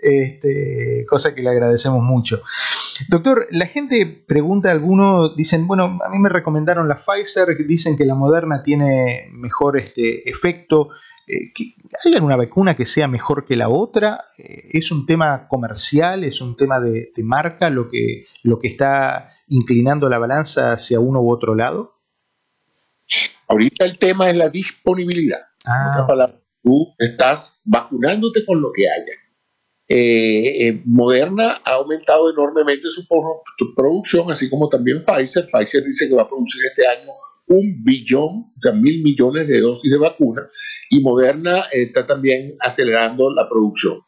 este, 0.00 1.04
cosa 1.08 1.34
que 1.34 1.42
le 1.42 1.50
agradecemos 1.50 2.02
mucho. 2.02 2.42
Doctor, 3.08 3.46
la 3.50 3.66
gente 3.66 4.06
pregunta, 4.26 4.70
algunos 4.70 5.36
dicen, 5.36 5.66
bueno, 5.66 5.98
a 6.04 6.08
mí 6.10 6.18
me 6.18 6.28
recomendaron 6.28 6.88
la 6.88 6.96
Pfizer, 6.96 7.56
dicen 7.66 7.96
que 7.96 8.04
la 8.04 8.14
Moderna 8.14 8.62
tiene 8.62 9.28
mejor 9.32 9.78
este, 9.78 10.28
efecto. 10.28 10.90
Eh, 11.26 11.52
¿Hay 12.04 12.14
alguna 12.14 12.36
vacuna 12.36 12.76
que 12.76 12.86
sea 12.86 13.08
mejor 13.08 13.44
que 13.44 13.56
la 13.56 13.68
otra? 13.68 14.24
Eh, 14.36 14.70
¿Es 14.72 14.90
un 14.90 15.06
tema 15.06 15.48
comercial? 15.48 16.24
¿Es 16.24 16.40
un 16.40 16.56
tema 16.56 16.80
de, 16.80 17.12
marca 17.22 17.70
lo 17.70 17.88
que, 17.88 18.26
lo 18.42 18.58
que 18.58 18.68
está 18.68 19.32
inclinando 19.48 20.08
la 20.08 20.18
balanza 20.18 20.72
hacia 20.72 21.00
uno 21.00 21.20
u 21.20 21.30
otro 21.30 21.54
lado? 21.54 21.94
Ahorita 23.48 23.84
el 23.84 23.98
tema 23.98 24.28
es 24.30 24.36
la 24.36 24.50
disponibilidad. 24.50 25.40
Ah. 25.64 26.06
tú 26.62 26.94
estás 26.98 27.60
vacunándote 27.64 28.44
con 28.44 28.60
lo 28.60 28.70
que 28.72 28.84
haya. 28.84 29.12
Eh, 29.90 30.82
Moderna 30.84 31.60
ha 31.64 31.72
aumentado 31.74 32.30
enormemente 32.30 32.88
su 32.90 33.06
producción, 33.74 34.30
así 34.30 34.50
como 34.50 34.68
también 34.68 35.02
Pfizer. 35.02 35.46
Pfizer 35.50 35.82
dice 35.82 36.08
que 36.08 36.14
va 36.14 36.22
a 36.22 36.28
producir 36.28 36.62
este 36.66 36.86
año 36.86 37.10
un 37.48 37.82
billón, 37.82 38.52
o 38.64 38.74
mil 38.74 39.02
millones 39.02 39.48
de 39.48 39.60
dosis 39.60 39.90
de 39.90 39.98
vacuna, 39.98 40.48
y 40.90 41.00
Moderna 41.00 41.64
está 41.72 42.06
también 42.06 42.52
acelerando 42.60 43.32
la 43.32 43.48
producción. 43.48 44.00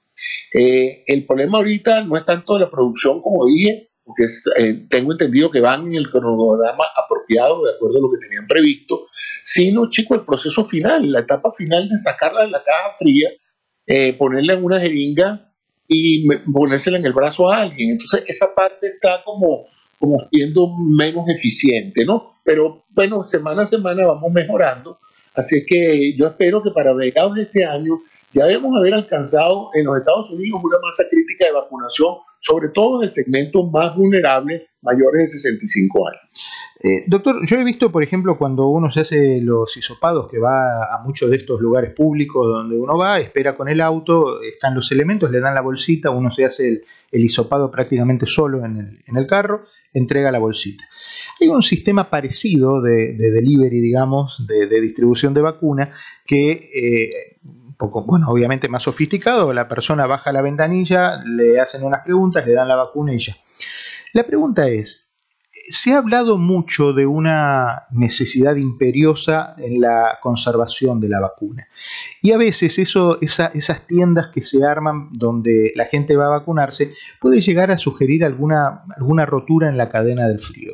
Eh, 0.52 1.02
el 1.06 1.26
problema 1.26 1.58
ahorita 1.58 2.02
no 2.02 2.16
es 2.16 2.24
tanto 2.26 2.58
la 2.58 2.70
producción, 2.70 3.22
como 3.22 3.46
dije, 3.46 3.90
porque 4.04 4.24
eh, 4.58 4.86
tengo 4.90 5.12
entendido 5.12 5.50
que 5.50 5.60
van 5.60 5.86
en 5.86 5.94
el 5.94 6.10
cronograma 6.10 6.84
apropiado, 6.96 7.64
de 7.64 7.72
acuerdo 7.72 7.98
a 7.98 8.02
lo 8.02 8.10
que 8.10 8.26
tenían 8.26 8.46
previsto, 8.46 9.06
sino, 9.42 9.88
chico, 9.88 10.14
el 10.14 10.24
proceso 10.24 10.64
final, 10.64 11.10
la 11.10 11.20
etapa 11.20 11.50
final 11.52 11.88
de 11.88 11.98
sacarla 11.98 12.42
de 12.42 12.50
la 12.50 12.62
caja 12.62 12.96
fría, 12.98 13.30
eh, 13.86 14.12
ponerla 14.14 14.54
en 14.54 14.64
una 14.64 14.80
jeringa 14.80 15.52
y 15.88 16.28
ponérsela 16.52 16.98
en 16.98 17.06
el 17.06 17.12
brazo 17.12 17.50
a 17.50 17.62
alguien. 17.62 17.90
Entonces, 17.90 18.24
esa 18.26 18.54
parte 18.54 18.86
está 18.86 19.22
como 19.24 19.66
como 20.00 20.26
siendo 20.32 20.66
menos 20.96 21.28
eficiente, 21.28 22.06
¿no? 22.06 22.40
Pero 22.42 22.84
bueno, 22.88 23.22
semana 23.22 23.62
a 23.62 23.66
semana 23.66 24.06
vamos 24.06 24.32
mejorando. 24.32 24.98
Así 25.34 25.64
que 25.66 26.16
yo 26.16 26.26
espero 26.26 26.62
que 26.62 26.70
para 26.70 26.94
mediados 26.94 27.34
de 27.36 27.42
este 27.42 27.66
año 27.66 28.00
ya 28.32 28.46
debemos 28.46 28.72
haber 28.78 28.94
alcanzado 28.94 29.70
en 29.74 29.84
los 29.84 29.98
Estados 29.98 30.30
Unidos 30.30 30.58
una 30.64 30.78
masa 30.82 31.04
crítica 31.10 31.44
de 31.44 31.52
vacunación 31.52 32.14
sobre 32.40 32.68
todo 32.70 33.02
en 33.02 33.08
el 33.08 33.12
segmento 33.12 33.64
más 33.64 33.94
vulnerable, 33.94 34.68
mayores 34.82 35.22
de 35.22 35.28
65 35.28 36.08
años. 36.08 36.22
Eh, 36.82 37.04
doctor, 37.06 37.46
yo 37.46 37.58
he 37.58 37.64
visto, 37.64 37.92
por 37.92 38.02
ejemplo, 38.02 38.38
cuando 38.38 38.66
uno 38.68 38.90
se 38.90 39.00
hace 39.00 39.40
los 39.42 39.76
hisopados, 39.76 40.30
que 40.30 40.38
va 40.38 40.84
a 40.84 41.04
muchos 41.04 41.30
de 41.30 41.36
estos 41.36 41.60
lugares 41.60 41.92
públicos 41.94 42.46
donde 42.46 42.78
uno 42.78 42.96
va, 42.96 43.20
espera 43.20 43.54
con 43.54 43.68
el 43.68 43.82
auto, 43.82 44.40
están 44.40 44.74
los 44.74 44.90
elementos, 44.90 45.30
le 45.30 45.40
dan 45.40 45.54
la 45.54 45.60
bolsita, 45.60 46.10
uno 46.10 46.32
se 46.32 46.46
hace 46.46 46.68
el, 46.68 46.84
el 47.12 47.24
hisopado 47.24 47.70
prácticamente 47.70 48.26
solo 48.26 48.64
en 48.64 49.02
el, 49.06 49.26
carro, 49.26 49.64
entrega 49.92 50.30
la 50.30 50.38
bolsita. 50.38 50.84
Hay 51.40 51.48
un 51.48 51.62
sistema 51.62 52.08
parecido 52.08 52.80
de, 52.80 53.14
delivery, 53.14 53.80
digamos, 53.80 54.46
de, 54.46 54.80
distribución 54.80 55.34
de 55.34 55.42
vacuna, 55.42 55.92
que 56.24 56.52
eh, 56.52 57.38
bueno, 57.80 58.28
obviamente 58.28 58.68
más 58.68 58.82
sofisticado, 58.82 59.52
la 59.52 59.68
persona 59.68 60.06
baja 60.06 60.32
la 60.32 60.42
ventanilla, 60.42 61.22
le 61.24 61.58
hacen 61.58 61.82
unas 61.82 62.04
preguntas, 62.04 62.46
le 62.46 62.52
dan 62.52 62.68
la 62.68 62.76
vacuna 62.76 63.14
y 63.14 63.18
ya. 63.18 63.36
La 64.12 64.24
pregunta 64.24 64.68
es, 64.68 65.10
se 65.70 65.92
ha 65.92 65.98
hablado 65.98 66.36
mucho 66.36 66.92
de 66.92 67.06
una 67.06 67.84
necesidad 67.90 68.56
imperiosa 68.56 69.54
en 69.58 69.80
la 69.80 70.18
conservación 70.20 71.00
de 71.00 71.08
la 71.08 71.20
vacuna. 71.20 71.68
Y 72.20 72.32
a 72.32 72.38
veces 72.38 72.78
eso, 72.78 73.18
esas 73.20 73.86
tiendas 73.86 74.28
que 74.34 74.42
se 74.42 74.64
arman 74.64 75.10
donde 75.12 75.72
la 75.76 75.84
gente 75.84 76.16
va 76.16 76.26
a 76.26 76.38
vacunarse 76.38 76.94
puede 77.20 77.40
llegar 77.40 77.70
a 77.70 77.78
sugerir 77.78 78.24
alguna, 78.24 78.84
alguna 78.96 79.26
rotura 79.26 79.68
en 79.68 79.76
la 79.76 79.88
cadena 79.88 80.26
del 80.26 80.40
frío. 80.40 80.72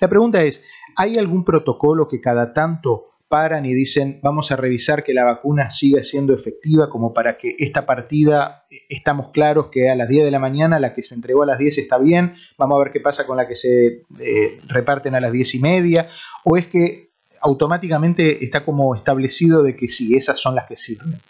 La 0.00 0.08
pregunta 0.08 0.42
es, 0.42 0.62
¿hay 0.96 1.18
algún 1.18 1.44
protocolo 1.44 2.08
que 2.08 2.20
cada 2.20 2.54
tanto 2.54 3.15
paran 3.28 3.66
y 3.66 3.74
dicen 3.74 4.20
vamos 4.22 4.52
a 4.52 4.56
revisar 4.56 5.02
que 5.02 5.14
la 5.14 5.24
vacuna 5.24 5.70
siga 5.70 6.04
siendo 6.04 6.34
efectiva 6.34 6.88
como 6.88 7.12
para 7.12 7.38
que 7.38 7.56
esta 7.58 7.86
partida 7.86 8.64
estamos 8.88 9.30
claros 9.32 9.66
que 9.70 9.90
a 9.90 9.96
las 9.96 10.08
10 10.08 10.24
de 10.24 10.30
la 10.30 10.38
mañana 10.38 10.78
la 10.78 10.94
que 10.94 11.02
se 11.02 11.14
entregó 11.14 11.42
a 11.42 11.46
las 11.46 11.58
10 11.58 11.78
está 11.78 11.98
bien, 11.98 12.34
vamos 12.56 12.76
a 12.76 12.84
ver 12.84 12.92
qué 12.92 13.00
pasa 13.00 13.26
con 13.26 13.36
la 13.36 13.48
que 13.48 13.56
se 13.56 13.86
eh, 14.20 14.60
reparten 14.68 15.14
a 15.14 15.20
las 15.20 15.32
10 15.32 15.54
y 15.54 15.58
media, 15.58 16.08
o 16.44 16.56
es 16.56 16.66
que 16.66 17.10
automáticamente 17.40 18.44
está 18.44 18.64
como 18.64 18.94
establecido 18.94 19.62
de 19.62 19.76
que 19.76 19.88
sí, 19.88 20.16
esas 20.16 20.38
son 20.40 20.54
las 20.54 20.66
que 20.66 20.76
sirven. 20.76 21.20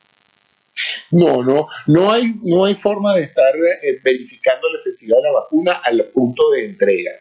No, 1.11 1.43
no, 1.43 1.69
no 1.87 2.11
hay, 2.11 2.35
no 2.43 2.65
hay 2.65 2.75
forma 2.75 3.15
de 3.15 3.25
estar 3.25 3.55
eh, 3.55 3.99
verificando 4.05 4.69
la 4.73 4.81
efectividad 4.81 5.17
de 5.17 5.23
la 5.23 5.33
vacuna 5.33 5.81
al 5.85 6.05
punto 6.12 6.50
de 6.50 6.67
entrega. 6.67 7.12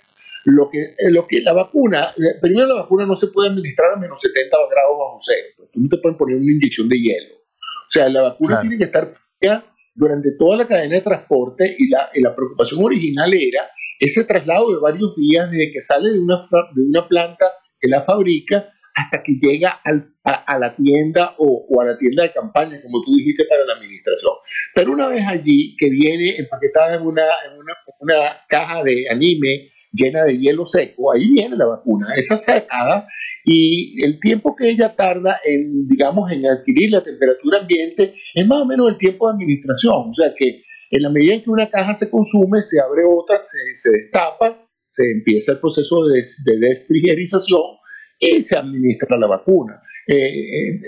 Lo 0.45 0.69
que, 0.69 0.79
eh, 0.79 1.09
lo 1.09 1.25
que 1.27 1.41
la 1.41 1.53
vacuna, 1.53 2.13
eh, 2.15 2.39
primero 2.39 2.67
la 2.67 2.83
vacuna 2.83 3.05
no 3.05 3.15
se 3.15 3.27
puede 3.27 3.49
administrar 3.49 3.93
a 3.93 3.99
menos 3.99 4.21
70 4.21 4.55
grados 4.69 4.97
bajo 4.97 5.17
cero. 5.21 5.69
Tú 5.73 5.79
no 5.79 5.89
te 5.89 5.97
pueden 5.97 6.17
poner 6.17 6.37
una 6.37 6.51
inyección 6.51 6.87
de 6.87 6.99
hielo. 6.99 7.35
O 7.35 7.91
sea, 7.91 8.09
la 8.09 8.21
vacuna 8.21 8.61
tiene 8.61 8.77
que 8.77 8.83
estar 8.85 9.07
fría 9.07 9.65
durante 9.95 10.31
toda 10.37 10.57
la 10.57 10.67
cadena 10.67 10.95
de 10.95 11.01
transporte 11.01 11.75
y 11.77 11.89
la, 11.89 12.09
la 12.15 12.35
preocupación 12.35 12.83
original 12.83 13.33
era 13.33 13.61
ese 13.99 14.23
traslado 14.25 14.71
de 14.71 14.79
varios 14.79 15.15
días 15.15 15.49
desde 15.49 15.71
que 15.71 15.81
sale 15.81 16.11
de 16.11 16.19
una, 16.19 16.37
de 16.75 16.81
una 16.81 17.07
planta 17.07 17.45
que 17.79 17.87
la 17.87 18.01
fabrica 18.01 18.69
hasta 18.95 19.23
que 19.23 19.33
llega 19.41 19.81
a, 20.23 20.57
la 20.57 20.75
tienda 20.75 21.35
o, 21.37 21.81
a 21.81 21.85
la 21.85 21.97
tienda 21.97 22.23
de 22.23 22.31
campaña, 22.31 22.81
como 22.81 23.03
tú 23.03 23.13
dijiste, 23.13 23.43
para 23.45 23.65
la 23.65 23.73
administración. 23.73 24.31
Pero 24.73 24.93
una 24.93 25.09
vez 25.09 25.25
allí, 25.27 25.75
que 25.77 25.89
viene 25.89 26.37
empaquetada 26.37 26.95
en 26.95 27.01
una, 27.01 27.23
en 27.23 27.59
una, 27.59 27.73
una 27.99 28.37
caja 28.47 28.83
de 28.83 29.09
anime 29.09 29.69
llena 29.95 30.25
de 30.25 30.37
hielo 30.37 30.65
seco, 30.65 31.13
ahí 31.13 31.31
viene 31.31 31.55
la 31.55 31.67
vacuna, 31.67 32.07
esa 32.17 32.37
secada 32.37 33.07
y 33.43 34.03
el 34.03 34.19
tiempo 34.19 34.55
que 34.55 34.69
ella 34.69 34.95
tarda 34.95 35.39
en, 35.45 35.87
digamos, 35.87 36.31
en 36.31 36.45
adquirir 36.45 36.91
la 36.91 37.03
temperatura 37.03 37.59
ambiente 37.59 38.15
es 38.33 38.47
más 38.47 38.61
o 38.61 38.65
menos 38.65 38.89
el 38.89 38.97
tiempo 38.97 39.27
de 39.27 39.35
administración, 39.35 40.11
o 40.11 40.13
sea 40.13 40.33
que 40.37 40.63
en 40.91 41.01
la 41.01 41.09
medida 41.09 41.33
en 41.33 41.43
que 41.43 41.49
una 41.49 41.69
caja 41.69 41.93
se 41.93 42.09
consume, 42.09 42.61
se 42.61 42.79
abre 42.79 43.03
otra, 43.05 43.39
se, 43.39 43.89
destapa, 43.89 44.65
se 44.89 45.03
empieza 45.11 45.53
el 45.53 45.59
proceso 45.59 46.05
de, 46.05 46.21
de, 46.21 46.67
desfrigerización 46.67 47.61
y 48.19 48.41
se 48.41 48.55
administra 48.55 49.17
la 49.17 49.27
vacuna. 49.27 49.81
Eh, 50.07 50.15
eh, 50.15 50.81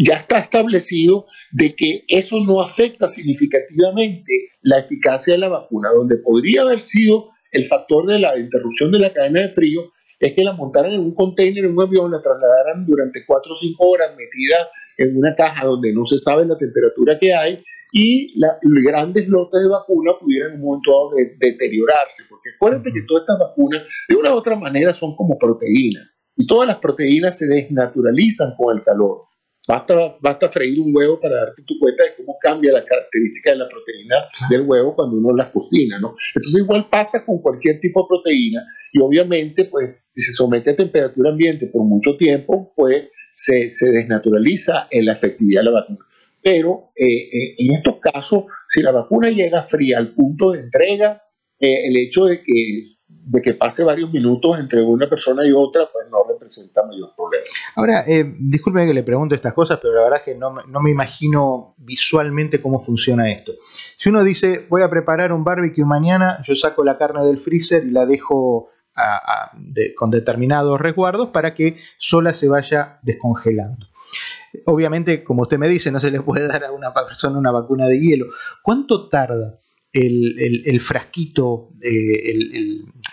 ya 0.00 0.14
está 0.14 0.38
establecido 0.38 1.26
de 1.52 1.74
que 1.74 2.04
eso 2.08 2.40
no 2.40 2.62
afecta 2.62 3.08
significativamente 3.08 4.32
la 4.62 4.78
eficacia 4.78 5.34
de 5.34 5.40
la 5.40 5.48
vacuna, 5.48 5.90
donde 5.90 6.16
podría 6.16 6.62
haber 6.62 6.80
sido 6.80 7.30
el 7.52 7.64
factor 7.66 8.06
de 8.06 8.18
la 8.18 8.36
interrupción 8.36 8.90
de 8.90 8.98
la 8.98 9.12
cadena 9.12 9.42
de 9.42 9.48
frío 9.50 9.92
es 10.18 10.32
que 10.32 10.44
la 10.44 10.52
montaran 10.52 10.92
en 10.92 11.00
un 11.00 11.14
container, 11.14 11.64
en 11.64 11.76
un 11.76 11.82
avión, 11.82 12.10
la 12.10 12.22
trasladaran 12.22 12.86
durante 12.86 13.24
4 13.26 13.52
o 13.52 13.56
5 13.56 13.84
horas 13.84 14.10
metida 14.16 14.68
en 14.96 15.16
una 15.16 15.34
caja 15.34 15.66
donde 15.66 15.92
no 15.92 16.06
se 16.06 16.18
sabe 16.18 16.46
la 16.46 16.56
temperatura 16.56 17.18
que 17.18 17.34
hay 17.34 17.62
y 17.92 18.38
los 18.38 18.84
grandes 18.84 19.28
lotes 19.28 19.62
de 19.62 19.68
vacuna 19.68 20.12
pudieran 20.18 20.52
en 20.52 20.60
un 20.60 20.66
momento 20.66 20.90
dado 20.90 21.10
deteriorarse. 21.38 22.24
Porque 22.28 22.50
acuérdate 22.56 22.92
que 22.92 23.02
todas 23.06 23.22
estas 23.22 23.38
vacunas, 23.38 23.82
de 24.08 24.16
una 24.16 24.34
u 24.34 24.38
otra 24.38 24.56
manera, 24.56 24.94
son 24.94 25.14
como 25.14 25.36
proteínas. 25.38 26.18
Y 26.36 26.46
todas 26.46 26.66
las 26.66 26.78
proteínas 26.78 27.36
se 27.36 27.46
desnaturalizan 27.46 28.54
con 28.56 28.78
el 28.78 28.82
calor. 28.82 29.24
Basta, 29.66 30.16
basta 30.20 30.48
freír 30.48 30.80
un 30.80 30.90
huevo 30.94 31.20
para 31.20 31.36
darte 31.36 31.62
tu 31.62 31.78
cuenta 31.78 32.02
de 32.02 32.10
cómo 32.16 32.36
cambia 32.40 32.72
la 32.72 32.84
característica 32.84 33.50
de 33.52 33.58
la 33.58 33.68
proteína 33.68 34.16
del 34.50 34.62
huevo 34.62 34.96
cuando 34.96 35.16
uno 35.16 35.36
las 35.36 35.50
cocina, 35.50 36.00
¿no? 36.00 36.16
Entonces 36.34 36.62
igual 36.62 36.88
pasa 36.90 37.24
con 37.24 37.40
cualquier 37.40 37.78
tipo 37.78 38.02
de 38.02 38.08
proteína 38.08 38.66
y 38.92 39.00
obviamente, 39.00 39.66
pues, 39.66 39.94
si 40.14 40.22
se 40.22 40.32
somete 40.32 40.70
a 40.70 40.76
temperatura 40.76 41.30
ambiente 41.30 41.66
por 41.66 41.84
mucho 41.84 42.16
tiempo, 42.16 42.72
pues 42.76 43.08
se, 43.32 43.70
se 43.70 43.90
desnaturaliza 43.90 44.88
en 44.90 45.06
la 45.06 45.12
efectividad 45.12 45.60
de 45.60 45.64
la 45.64 45.80
vacuna. 45.80 46.06
Pero 46.42 46.90
eh, 46.96 47.06
eh, 47.06 47.54
en 47.58 47.72
estos 47.72 47.96
casos, 48.00 48.44
si 48.68 48.82
la 48.82 48.90
vacuna 48.90 49.30
llega 49.30 49.62
fría 49.62 49.98
al 49.98 50.12
punto 50.12 50.50
de 50.50 50.60
entrega, 50.60 51.22
eh, 51.58 51.86
el 51.86 51.96
hecho 51.96 52.24
de 52.24 52.42
que 52.42 52.96
de 53.24 53.40
que 53.40 53.54
pase 53.54 53.84
varios 53.84 54.12
minutos 54.12 54.58
entre 54.58 54.82
una 54.82 55.08
persona 55.08 55.46
y 55.46 55.52
otra, 55.52 55.88
pues 55.92 56.06
no 56.10 56.18
representa 56.28 56.82
mayor 56.84 57.14
problema. 57.14 57.44
Ahora, 57.76 58.04
eh, 58.06 58.34
disculpe 58.38 58.84
que 58.84 58.94
le 58.94 59.04
pregunto 59.04 59.34
estas 59.34 59.52
cosas, 59.52 59.78
pero 59.80 59.94
la 59.94 60.02
verdad 60.02 60.18
es 60.18 60.24
que 60.24 60.34
no, 60.34 60.54
no, 60.66 60.80
me 60.80 60.90
imagino 60.90 61.74
visualmente 61.78 62.60
cómo 62.60 62.84
funciona 62.84 63.30
esto. 63.30 63.52
Si 63.96 64.08
uno 64.08 64.24
dice, 64.24 64.66
voy 64.68 64.82
a 64.82 64.90
preparar 64.90 65.32
un 65.32 65.44
barbecue 65.44 65.84
mañana, 65.84 66.40
yo 66.42 66.56
saco 66.56 66.82
la 66.82 66.98
carne 66.98 67.24
del 67.24 67.38
freezer 67.38 67.84
y 67.84 67.90
la 67.90 68.06
dejo 68.06 68.68
con 69.96 70.10
determinados 70.10 70.78
resguardos 70.80 71.28
para 71.28 71.54
que 71.54 71.78
sola 71.98 72.34
se 72.34 72.48
vaya 72.48 72.98
descongelando. 73.02 73.86
Obviamente, 74.66 75.24
como 75.24 75.42
usted 75.42 75.58
me 75.58 75.68
dice, 75.68 75.90
no 75.90 76.00
se 76.00 76.10
le 76.10 76.20
puede 76.20 76.46
dar 76.48 76.64
a 76.64 76.72
una 76.72 76.92
persona 76.92 77.38
una 77.38 77.50
vacuna 77.50 77.86
de 77.86 77.98
hielo. 77.98 78.26
¿Cuánto 78.62 79.08
tarda 79.08 79.61
el, 79.92 80.80
frasquito, 80.80 81.70
eh, 81.82 82.34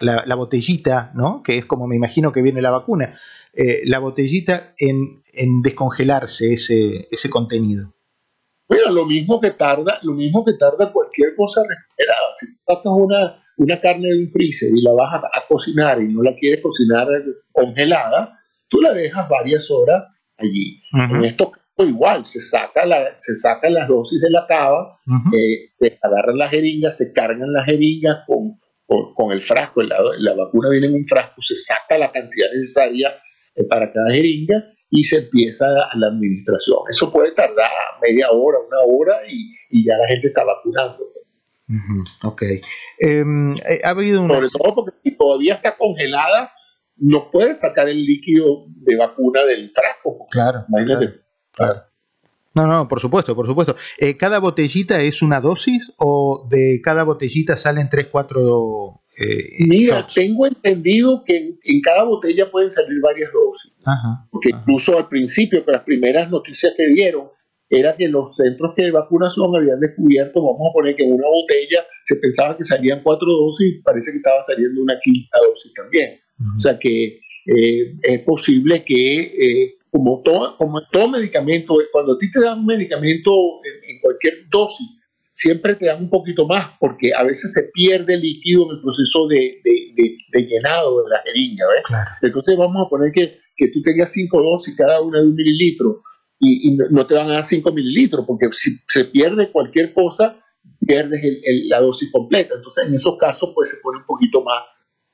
la, 0.01 0.35
botellita, 0.35 1.11
¿no? 1.13 1.43
que 1.43 1.57
es 1.57 1.65
como 1.65 1.87
me 1.87 1.95
imagino 1.95 2.31
que 2.31 2.41
viene 2.41 2.61
la 2.61 2.71
vacuna, 2.71 3.19
eh, 3.53 3.81
la 3.85 3.99
botellita 3.99 4.73
en, 4.77 5.21
descongelarse 5.61 6.53
ese, 6.53 7.07
ese 7.11 7.29
contenido. 7.29 7.93
Bueno, 8.67 8.91
lo 8.91 9.05
mismo 9.05 9.41
que 9.41 9.51
tarda, 9.51 9.99
lo 10.03 10.13
mismo 10.13 10.45
que 10.45 10.53
tarda 10.53 10.93
cualquier 10.93 11.35
cosa 11.35 11.61
refrigerada. 11.61 12.27
Si 12.39 12.45
sacas 12.65 12.83
una, 12.85 13.43
una 13.57 13.81
carne 13.81 14.09
de 14.09 14.19
un 14.19 14.29
freezer 14.29 14.69
y 14.73 14.81
la 14.81 14.93
vas 14.93 15.15
a, 15.15 15.47
cocinar 15.47 15.99
y 16.01 16.07
no 16.07 16.21
la 16.21 16.35
quieres 16.35 16.61
cocinar 16.61 17.07
congelada, 17.51 18.31
tú 18.69 18.79
la 18.79 18.93
dejas 18.93 19.27
varias 19.27 19.69
horas 19.71 20.05
allí. 20.37 20.81
En 20.93 21.25
estos 21.25 21.49
igual, 21.83 22.25
se 22.25 22.41
saca, 22.41 22.85
la, 22.85 23.17
se 23.17 23.35
sacan 23.35 23.73
las 23.73 23.87
dosis 23.87 24.19
de 24.21 24.29
la 24.29 24.45
cava, 24.47 24.99
eh, 25.33 25.69
se 25.79 25.99
agarran 26.01 26.37
las 26.37 26.49
jeringas, 26.51 26.97
se 26.97 27.11
cargan 27.13 27.51
las 27.53 27.65
jeringas 27.65 28.23
con, 28.27 28.59
con, 29.15 29.31
el 29.31 29.41
frasco, 29.43 29.81
la, 29.81 29.97
la, 30.17 30.35
vacuna 30.35 30.69
viene 30.69 30.87
en 30.87 30.95
un 30.95 31.05
frasco, 31.05 31.41
se 31.41 31.55
saca 31.55 31.97
la 31.97 32.11
cantidad 32.11 32.47
necesaria 32.53 33.15
eh, 33.55 33.63
para 33.63 33.91
cada 33.91 34.09
jeringa 34.09 34.63
y 34.89 35.03
se 35.03 35.17
empieza 35.17 35.67
la 35.95 36.07
administración. 36.07 36.79
Eso 36.89 37.11
puede 37.11 37.31
tardar 37.31 37.69
media 38.01 38.29
hora, 38.31 38.57
una 38.67 38.79
hora 38.85 39.21
y, 39.27 39.53
y 39.69 39.85
ya 39.85 39.97
la 39.97 40.07
gente 40.07 40.27
está 40.29 40.43
vacunando. 40.43 41.09
Ok. 42.23 42.43
Em, 42.97 43.53
eh, 43.53 43.81
ha 43.83 43.89
habido 43.89 44.23
una... 44.23 44.35
Sobre 44.35 44.49
todo 44.49 44.75
porque 44.75 44.97
si 45.03 45.15
todavía 45.15 45.55
está 45.55 45.77
congelada, 45.77 46.51
no 46.97 47.29
puede 47.31 47.55
sacar 47.55 47.87
el 47.87 48.03
líquido 48.03 48.65
de 48.67 48.97
vacuna 48.97 49.45
del 49.45 49.71
frasco. 49.71 50.27
Claro. 50.31 50.65
Imagínate. 50.69 51.28
No, 52.55 52.67
no, 52.67 52.87
por 52.87 52.99
supuesto, 52.99 53.35
por 53.35 53.45
supuesto. 53.45 53.75
Eh, 53.97 54.17
¿Cada 54.17 54.39
botellita 54.39 55.01
es 55.01 55.21
una 55.21 55.39
dosis 55.39 55.93
o 55.97 56.47
de 56.49 56.81
cada 56.83 57.03
botellita 57.03 57.57
salen 57.57 57.89
3, 57.89 58.07
4 58.11 59.01
eh, 59.17 59.49
Mira, 59.59 60.07
tengo 60.13 60.47
entendido 60.47 61.23
que 61.25 61.57
en, 61.61 61.81
cada 61.81 62.03
botella 62.03 62.49
pueden 62.49 62.71
salir 62.71 62.99
varias 63.01 63.31
dosis. 63.31 63.71
porque 64.31 64.49
incluso 64.49 64.97
al 64.97 65.07
principio, 65.07 65.63
con 65.63 65.73
las 65.73 65.83
primeras 65.83 66.29
noticias 66.29 66.73
que 66.75 66.87
dieron, 66.87 67.27
era 67.69 67.95
que 67.95 68.07
los 68.07 68.35
centros 68.35 68.75
de 68.75 68.91
vacunación 68.91 69.55
habían 69.55 69.79
descubierto, 69.79 70.41
vamos 70.41 70.69
a 70.69 70.73
poner 70.73 70.95
que 70.95 71.03
en 71.03 71.13
una 71.13 71.27
botella 71.27 71.85
se 72.03 72.15
pensaba 72.15 72.57
que 72.57 72.63
salían 72.63 73.01
cuatro 73.03 73.27
dosis, 73.27 73.81
parece 73.83 74.11
que 74.11 74.17
estaba 74.17 74.41
saliendo 74.41 74.81
una 74.81 74.99
quinta 74.99 75.37
dosis 75.47 75.71
también. 75.73 76.19
O 76.55 76.59
sea 76.59 76.79
que 76.79 77.19
eh, 77.45 77.95
es 78.01 78.19
posible 78.21 78.83
que 78.83 79.21
eh, 79.21 79.75
como 79.91 80.21
todo, 80.23 80.57
como 80.57 80.81
todo 80.91 81.09
medicamento, 81.09 81.75
cuando 81.91 82.13
a 82.13 82.17
ti 82.17 82.31
te 82.31 82.41
dan 82.41 82.59
un 82.59 82.65
medicamento 82.65 83.31
en, 83.87 83.99
cualquier 84.01 84.47
dosis, 84.49 84.87
siempre 85.31 85.75
te 85.75 85.85
dan 85.85 86.03
un 86.03 86.09
poquito 86.09 86.45
más 86.45 86.73
porque 86.79 87.13
a 87.13 87.23
veces 87.23 87.53
se 87.53 87.69
pierde 87.73 88.17
líquido 88.17 88.65
en 88.65 88.77
el 88.77 88.81
proceso 88.81 89.27
de, 89.27 89.61
llenado 90.33 91.03
de 91.03 91.09
la 91.09 91.21
jeringa. 91.25 91.65
Entonces 92.21 92.57
vamos 92.57 92.85
a 92.85 92.89
poner 92.89 93.11
que, 93.11 93.39
tú 93.73 93.81
tengas 93.81 94.11
cinco 94.11 94.41
dosis 94.41 94.75
cada 94.75 95.01
una 95.01 95.19
de 95.19 95.27
un 95.27 95.35
mililitro 95.35 96.01
y, 96.39 96.77
no 96.89 97.05
te 97.05 97.15
van 97.15 97.29
a 97.29 97.33
dar 97.33 97.45
5 97.45 97.69
mililitros 97.73 98.25
porque 98.25 98.47
si 98.53 98.77
se 98.87 99.03
pierde 99.03 99.51
cualquier 99.51 99.93
cosa, 99.93 100.41
pierdes 100.87 101.21
la 101.67 101.81
dosis 101.81 102.09
completa. 102.11 102.55
Entonces 102.55 102.87
en 102.87 102.93
esos 102.93 103.17
casos 103.17 103.51
pues 103.53 103.69
se 103.69 103.77
pone 103.83 103.97
un 103.97 104.05
poquito 104.05 104.41
más 104.41 104.63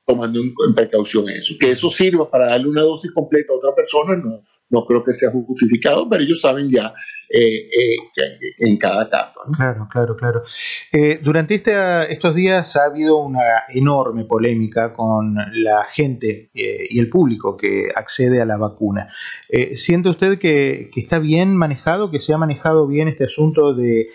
tomando 0.06 0.38
en, 0.40 0.74
precaución 0.74 1.28
eso. 1.28 1.54
Que 1.58 1.72
eso 1.72 1.90
sirva 1.90 2.30
para 2.30 2.46
darle 2.46 2.68
una 2.68 2.82
dosis 2.82 3.12
completa 3.12 3.52
a 3.52 3.56
otra 3.56 3.74
persona, 3.74 4.16
no, 4.16 4.44
no 4.68 4.84
creo 4.84 5.04
que 5.04 5.12
sea 5.12 5.30
justificado, 5.30 6.08
pero 6.08 6.22
ellos 6.22 6.40
saben 6.40 6.70
ya 6.70 6.92
eh, 7.28 7.68
eh, 7.68 7.96
en 8.58 8.76
cada 8.78 9.08
caso. 9.08 9.40
Claro, 9.54 9.88
claro, 9.90 10.16
claro. 10.16 10.42
Eh, 10.92 11.18
durante 11.22 11.54
este, 11.54 11.72
estos 12.12 12.34
días 12.34 12.76
ha 12.76 12.84
habido 12.84 13.18
una 13.18 13.40
enorme 13.68 14.24
polémica 14.24 14.92
con 14.92 15.34
la 15.34 15.84
gente 15.84 16.50
y 16.54 16.98
el 16.98 17.08
público 17.08 17.56
que 17.56 17.88
accede 17.94 18.40
a 18.40 18.44
la 18.44 18.56
vacuna. 18.56 19.08
¿Siente 19.76 20.08
usted 20.08 20.38
que, 20.38 20.90
que, 20.92 21.00
está 21.00 21.18
bien 21.18 21.56
manejado, 21.56 22.10
que 22.10 22.20
se 22.20 22.32
ha 22.32 22.38
manejado 22.38 22.86
bien 22.86 23.08
este 23.08 23.24
asunto 23.24 23.74
de 23.74 24.08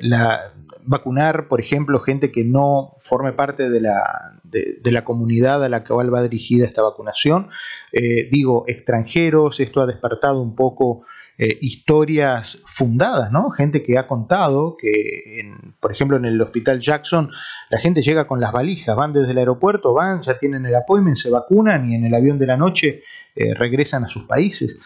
la 0.00 0.52
vacunar, 0.86 1.48
por 1.48 1.60
ejemplo, 1.60 2.00
gente 2.00 2.30
que 2.30 2.44
no 2.44 2.94
forme 3.00 3.32
parte 3.32 3.68
de 3.68 3.80
la, 3.80 4.40
de, 4.44 4.92
la 4.92 5.04
comunidad 5.04 5.62
a 5.64 5.68
la 5.68 5.84
cual 5.84 6.14
va 6.14 6.22
dirigida 6.22 6.64
esta 6.64 6.82
vacunación. 6.82 7.48
Eh, 7.92 8.28
digo, 8.30 8.64
extranjeros, 8.68 9.60
esto 9.60 9.80
ha 9.80 9.86
despertado 9.86 10.40
un 10.40 10.54
poco 10.54 11.04
eh, 11.38 11.58
historias 11.60 12.62
fundadas, 12.64 13.30
¿no? 13.30 13.50
Gente 13.50 13.82
que 13.82 13.98
ha 13.98 14.06
contado 14.06 14.76
que, 14.80 15.42
por 15.80 15.92
ejemplo, 15.92 16.16
en 16.16 16.24
el 16.24 16.40
hospital 16.40 16.80
Jackson, 16.80 17.30
la 17.68 17.78
gente 17.78 18.02
llega 18.02 18.26
con 18.26 18.40
las 18.40 18.52
valijas, 18.52 18.96
van 18.96 19.12
desde 19.12 19.32
el 19.32 19.38
aeropuerto, 19.38 19.92
van, 19.92 20.22
ya 20.22 20.38
tienen 20.38 20.64
el 20.64 20.74
appointment, 20.74 21.16
se 21.16 21.30
vacunan 21.30 21.90
y 21.90 21.96
en 21.96 22.04
el 22.04 22.14
avión 22.14 22.38
de 22.38 22.46
la 22.46 22.56
noche 22.56 23.02
eh, 23.34 23.54
regresan 23.54 24.04
a 24.04 24.08
sus 24.08 24.24
países. 24.24 24.78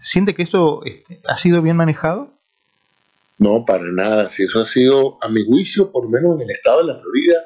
¿Siente 0.00 0.34
que 0.34 0.44
esto 0.44 0.82
ha 1.26 1.36
sido 1.36 1.60
bien 1.60 1.76
manejado? 1.76 2.35
No, 3.38 3.64
para 3.64 3.84
nada. 3.84 4.30
Si 4.30 4.44
eso 4.44 4.60
ha 4.60 4.66
sido, 4.66 5.14
a 5.22 5.28
mi 5.28 5.44
juicio, 5.44 5.92
por 5.92 6.04
lo 6.04 6.10
menos 6.10 6.36
en 6.36 6.42
el 6.42 6.50
estado 6.50 6.78
de 6.78 6.92
la 6.92 6.98
Florida, 6.98 7.44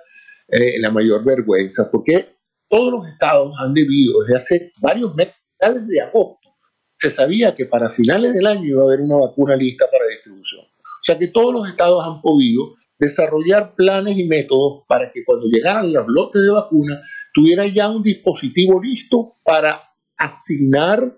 eh, 0.49 0.81
la 0.81 0.91
mayor 0.91 1.25
vergüenza, 1.25 1.91
porque 1.91 2.37
todos 2.69 2.93
los 2.93 3.09
estados 3.09 3.53
han 3.59 3.75
debido, 3.75 4.21
desde 4.23 4.37
hace 4.37 4.73
varios 4.81 5.15
meses, 5.15 5.35
desde 5.61 6.01
agosto, 6.01 6.49
se 6.97 7.11
sabía 7.11 7.55
que 7.55 7.67
para 7.67 7.91
finales 7.91 8.35
del 8.35 8.47
año 8.47 8.65
iba 8.65 8.83
a 8.83 8.85
haber 8.85 9.01
una 9.01 9.17
vacuna 9.17 9.57
lista 9.57 9.87
para 9.91 10.07
distribución. 10.07 10.63
O 10.63 11.03
sea 11.03 11.19
que 11.19 11.29
todos 11.29 11.53
los 11.53 11.69
estados 11.69 12.05
han 12.05 12.21
podido 12.21 12.75
desarrollar 12.99 13.75
planes 13.75 14.19
y 14.19 14.25
métodos 14.25 14.85
para 14.87 15.11
que 15.11 15.25
cuando 15.25 15.47
llegaran 15.47 15.93
los 15.93 16.07
lotes 16.07 16.43
de 16.43 16.51
vacuna 16.51 17.01
tuviera 17.33 17.67
ya 17.67 17.89
un 17.89 18.03
dispositivo 18.03 18.81
listo 18.83 19.37
para 19.43 19.81
asignar 20.19 21.17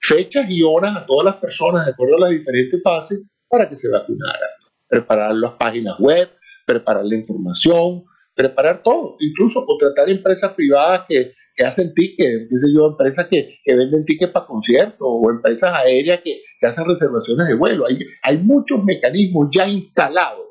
fechas 0.00 0.46
y 0.50 0.62
horas 0.62 0.96
a 0.96 1.06
todas 1.06 1.24
las 1.24 1.36
personas 1.36 1.86
de 1.86 1.92
acuerdo 1.92 2.16
a 2.16 2.20
las 2.20 2.30
diferentes 2.30 2.82
fases 2.82 3.22
para 3.50 3.68
que 3.68 3.76
se 3.76 3.90
vacunara. 3.90 4.46
Preparar 4.88 5.34
las 5.34 5.52
páginas 5.54 5.98
web, 5.98 6.28
preparar 6.66 7.04
la 7.04 7.16
información, 7.16 8.04
preparar 8.34 8.82
todo, 8.82 9.16
incluso 9.20 9.66
contratar 9.66 10.08
empresas 10.08 10.54
privadas 10.54 11.04
que, 11.08 11.34
hacen 11.62 11.92
tickets, 11.92 12.48
yo, 12.74 12.86
empresas 12.86 13.26
que, 13.28 13.58
venden 13.66 14.06
tickets 14.06 14.32
para 14.32 14.46
conciertos 14.46 14.98
o 15.00 15.30
empresas 15.30 15.70
aéreas 15.74 16.20
que, 16.24 16.40
hacen 16.62 16.86
reservaciones 16.86 17.48
de 17.48 17.56
vuelo. 17.56 17.86
Hay, 17.86 17.98
hay 18.22 18.38
muchos 18.38 18.82
mecanismos 18.82 19.48
ya 19.52 19.68
instalados 19.68 20.48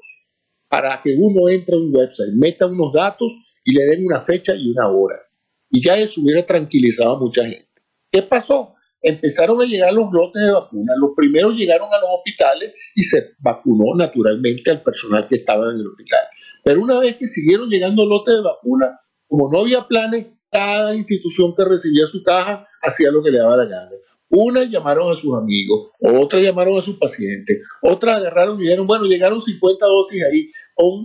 para 0.67 1.01
que 1.01 1.15
uno 1.17 1.49
entre 1.49 1.75
a 1.75 1.79
un 1.79 1.95
website, 1.95 2.33
meta 2.33 2.67
unos 2.67 2.93
datos 2.93 3.31
y 3.63 3.73
le 3.73 3.85
den 3.85 4.05
una 4.05 4.19
fecha 4.19 4.53
y 4.55 4.69
una 4.69 4.87
hora. 4.89 5.19
Y 5.71 5.81
ya 5.81 5.97
eso 5.97 6.21
hubiera 6.21 6.45
tranquilizado 6.45 7.15
a 7.15 7.19
mucha 7.19 7.43
gente. 7.43 7.67
¿Qué 8.11 8.23
pasó? 8.23 8.75
Empezaron 9.01 9.61
a 9.61 9.65
llegar 9.65 9.93
los 9.93 10.11
lotes 10.11 10.41
de 10.41 10.51
vacunas. 10.51 10.95
Los 10.99 11.11
primeros 11.15 11.55
llegaron 11.55 11.87
a 11.91 11.99
los 11.99 12.09
hospitales 12.17 12.73
y 12.95 13.03
se 13.03 13.31
vacunó 13.39 13.95
naturalmente 13.95 14.71
al 14.71 14.81
personal 14.81 15.27
que 15.29 15.35
estaba 15.35 15.71
en 15.71 15.79
el 15.79 15.87
hospital. 15.87 16.21
Pero 16.63 16.81
una 16.81 16.99
vez 16.99 17.15
que 17.17 17.27
siguieron 17.27 17.69
llegando 17.69 18.05
lotes 18.05 18.35
de 18.35 18.41
vacunas, 18.41 18.91
como 19.27 19.51
no 19.51 19.59
había 19.59 19.87
planes, 19.87 20.27
cada 20.51 20.95
institución 20.95 21.55
que 21.55 21.63
recibía 21.63 22.07
su 22.07 22.23
caja 22.23 22.65
hacía 22.81 23.11
lo 23.11 23.23
que 23.23 23.31
le 23.31 23.37
daba 23.37 23.57
la 23.57 23.65
gana. 23.65 23.91
Una 24.31 24.63
llamaron 24.63 25.11
a 25.11 25.17
sus 25.17 25.35
amigos, 25.35 25.89
otra 25.99 26.39
llamaron 26.39 26.77
a 26.77 26.83
sus 26.83 26.97
pacientes, 26.97 27.63
otra 27.81 28.17
agarraron 28.17 28.59
y 28.59 28.63
dijeron, 28.63 28.85
bueno, 28.85 29.05
llegaron 29.05 29.41
50 29.41 29.85
dosis 29.87 30.23
ahí, 30.23 30.51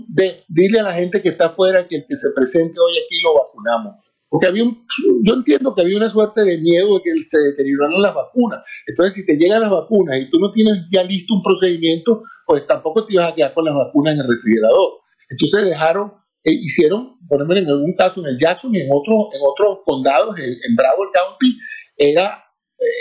de, 0.09 0.45
dile 0.49 0.81
a 0.81 0.83
la 0.83 0.93
gente 0.93 1.23
que 1.23 1.31
está 1.31 1.47
afuera 1.47 1.89
que 1.89 1.97
el 1.97 2.05
que 2.07 2.17
se 2.17 2.29
presente 2.35 2.79
hoy 2.79 2.93
aquí 2.99 3.19
lo 3.23 3.35
vacunamos. 3.43 4.04
Porque 4.35 4.49
había 4.49 4.65
un, 4.65 4.85
yo 5.23 5.35
entiendo 5.35 5.77
que 5.77 5.83
había 5.83 5.97
una 5.97 6.09
suerte 6.09 6.43
de 6.43 6.59
miedo 6.59 6.99
de 6.99 7.03
que 7.05 7.11
se 7.25 7.39
deterioraran 7.39 8.03
las 8.03 8.17
vacunas. 8.17 8.65
Entonces, 8.85 9.15
si 9.15 9.25
te 9.25 9.37
llegan 9.37 9.61
las 9.61 9.71
vacunas 9.71 10.19
y 10.21 10.29
tú 10.29 10.41
no 10.41 10.51
tienes 10.51 10.89
ya 10.91 11.05
listo 11.05 11.35
un 11.35 11.43
procedimiento, 11.45 12.25
pues 12.45 12.67
tampoco 12.67 13.07
te 13.07 13.15
ibas 13.15 13.31
a 13.31 13.35
quedar 13.37 13.55
con 13.55 13.65
las 13.65 13.77
vacunas 13.77 14.15
en 14.15 14.23
el 14.23 14.27
refrigerador. 14.27 15.03
Entonces 15.31 15.67
dejaron, 15.67 16.15
eh, 16.43 16.51
hicieron, 16.51 17.17
por 17.29 17.43
en 17.43 17.69
algún 17.69 17.95
caso 17.95 18.23
en 18.23 18.27
el 18.27 18.37
Jackson 18.37 18.75
y 18.75 18.81
en 18.81 18.89
otros, 18.91 19.29
en 19.35 19.41
otros 19.41 19.85
condados, 19.87 20.37
en, 20.41 20.75
Broward 20.75 21.13
County, 21.15 21.57
era 21.97 22.43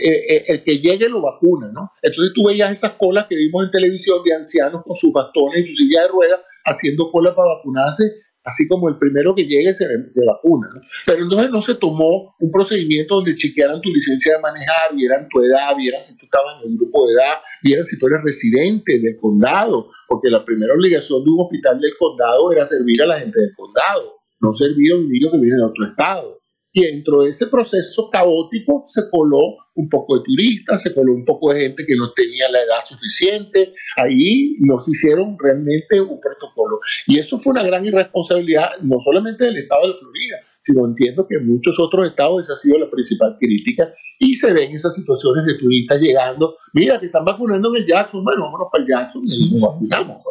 eh, 0.05 0.35
eh, 0.35 0.41
el 0.49 0.63
que 0.63 0.77
llegue 0.77 1.09
lo 1.09 1.23
vacuna, 1.23 1.71
¿no? 1.73 1.89
Entonces 2.03 2.31
tú 2.35 2.45
veías 2.45 2.69
esas 2.69 2.91
colas 2.91 3.25
que 3.25 3.35
vimos 3.35 3.63
en 3.63 3.71
televisión 3.71 4.19
de 4.23 4.35
ancianos 4.35 4.83
con 4.85 4.95
sus 4.97 5.11
bastones 5.11 5.61
y 5.61 5.65
su 5.65 5.75
silla 5.77 6.03
de 6.03 6.09
ruedas 6.09 6.41
haciendo 6.63 7.09
cola 7.09 7.33
para 7.33 7.55
vacunarse 7.55 8.21
así 8.43 8.67
como 8.67 8.89
el 8.89 8.97
primero 8.97 9.33
que 9.35 9.45
llegue 9.45 9.73
se, 9.73 9.85
vacuna. 10.25 10.67
Pero 11.05 11.23
entonces 11.23 11.49
no 11.49 11.61
se 11.61 11.75
tomó 11.75 12.35
un 12.39 12.51
procedimiento 12.51 13.15
donde 13.15 13.35
chequearan 13.35 13.81
tu 13.81 13.89
licencia 13.89 14.35
de 14.35 14.41
manejar, 14.41 14.95
vieran 14.95 15.27
tu 15.29 15.41
edad, 15.41 15.75
vieran 15.77 16.03
si 16.03 16.17
tú 16.17 16.25
estabas 16.25 16.63
en 16.63 16.71
el 16.71 16.77
grupo 16.77 17.07
de 17.07 17.13
edad, 17.13 17.35
vieran 17.63 17.85
si 17.85 17.97
tú 17.97 18.07
eres 18.07 18.19
residente 18.23 18.99
del 18.99 19.17
condado, 19.17 19.87
porque 20.07 20.29
la 20.29 20.43
primera 20.43 20.73
obligación 20.73 21.23
de 21.23 21.29
un 21.29 21.41
hospital 21.41 21.79
del 21.79 21.93
condado 21.97 22.51
era 22.51 22.65
servir 22.65 23.01
a 23.01 23.07
la 23.07 23.19
gente 23.19 23.39
del 23.39 23.53
condado, 23.55 24.19
no 24.41 24.53
servir 24.53 24.91
a 24.91 24.95
un 24.97 25.09
niño 25.09 25.31
que 25.31 25.39
viene 25.39 25.57
de 25.57 25.63
otro 25.63 25.85
estado. 25.87 26.42
Y 26.75 26.85
dentro 26.85 27.21
de 27.21 27.29
ese 27.29 27.47
proceso 27.47 28.09
caótico 28.11 28.85
se 28.87 29.03
coló 29.11 29.57
un 29.75 29.89
poco 29.89 30.17
de 30.17 30.23
turistas, 30.23 30.81
se 30.81 30.93
coló 30.93 31.13
un 31.13 31.23
poco 31.23 31.53
de 31.53 31.61
gente 31.61 31.85
que 31.87 31.95
no 31.95 32.11
tenía 32.13 32.49
la 32.49 32.63
edad 32.63 32.83
suficiente. 32.83 33.73
Ahí 33.95 34.55
nos 34.59 34.87
hicieron 34.89 35.37
realmente 35.39 36.01
un 36.01 36.19
protocolo. 36.19 36.79
Y 37.05 37.19
eso 37.19 37.37
fue 37.37 37.51
una 37.51 37.63
gran 37.63 37.85
irresponsabilidad, 37.85 38.71
no 38.81 38.97
solamente 39.03 39.45
del 39.45 39.57
estado 39.57 39.87
de 39.87 39.93
Florida, 39.99 40.37
sino 40.65 40.87
entiendo 40.87 41.27
que 41.27 41.35
en 41.35 41.47
muchos 41.47 41.79
otros 41.79 42.07
estados 42.07 42.41
esa 42.41 42.53
ha 42.53 42.57
sido 42.57 42.79
la 42.79 42.89
principal 42.89 43.37
crítica. 43.39 43.93
Y 44.17 44.33
se 44.33 44.51
ven 44.51 44.71
esas 44.73 44.95
situaciones 44.95 45.45
de 45.45 45.59
turistas 45.59 45.99
llegando. 45.99 46.55
Mira, 46.73 46.99
que 46.99 47.05
están 47.05 47.25
vacunando 47.25 47.69
en 47.75 47.83
el 47.83 47.87
Jackson. 47.87 48.23
Bueno, 48.23 48.45
vámonos 48.45 48.69
para 48.71 48.83
el 48.83 48.89
Jackson 48.89 49.21
y 49.25 49.51
nos 49.51 49.61
vacunamos. 49.61 50.23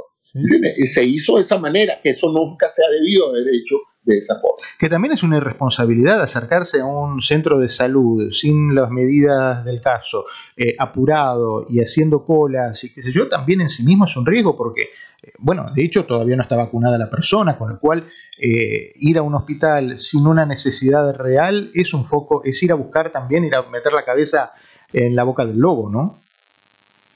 Se 0.87 1.05
hizo 1.05 1.37
de 1.37 1.42
esa 1.42 1.59
manera, 1.59 2.00
que 2.02 2.11
eso 2.11 2.33
nunca 2.33 2.68
se 2.70 2.85
ha 2.85 2.88
debido 2.88 3.28
haber 3.28 3.46
hecho 3.48 3.76
de 4.05 4.19
esa 4.19 4.41
forma. 4.41 4.59
Que 4.79 4.88
también 4.88 5.12
es 5.12 5.23
una 5.23 5.37
irresponsabilidad 5.37 6.21
acercarse 6.21 6.81
a 6.81 6.87
un 6.87 7.21
centro 7.21 7.59
de 7.59 7.69
salud 7.69 8.33
sin 8.33 8.75
las 8.75 8.91
medidas 8.91 9.65
del 9.65 9.81
caso, 9.81 10.25
eh, 10.57 10.75
apurado 10.79 11.67
y 11.69 11.81
haciendo 11.81 12.25
colas 12.25 12.83
y 12.85 12.93
qué 12.93 13.03
sé 13.03 13.12
yo, 13.12 13.29
también 13.29 13.61
en 13.61 13.71
sí 13.71 13.85
mismo 13.85 14.07
es 14.07 14.17
un 14.17 14.27
riesgo 14.27 14.57
porque, 14.57 14.91
eh, 15.23 15.33
bueno, 15.38 15.67
de 15.73 15.85
hecho 15.85 16.05
todavía 16.05 16.37
no 16.37 16.43
está 16.43 16.57
vacunada 16.57 16.99
la 16.99 17.11
persona, 17.11 17.57
con 17.57 17.71
lo 17.71 17.79
cual 17.79 18.05
eh, 18.38 18.93
ir 18.97 19.19
a 19.19 19.23
un 19.23 19.35
hospital 19.35 19.99
sin 19.99 20.27
una 20.27 20.47
necesidad 20.47 21.15
real 21.17 21.71
es 21.75 21.95
un 21.95 22.05
foco, 22.05 22.43
es 22.45 22.61
ir 22.62 22.73
a 22.73 22.77
buscar 22.77 23.12
también, 23.12 23.45
ir 23.45 23.55
a 23.55 23.62
meter 23.62 23.93
la 23.93 24.05
cabeza 24.05 24.53
en 24.93 25.15
la 25.15 25.25
boca 25.25 25.47
del 25.47 25.59
lobo, 25.59 25.88
¿no? 25.88 26.19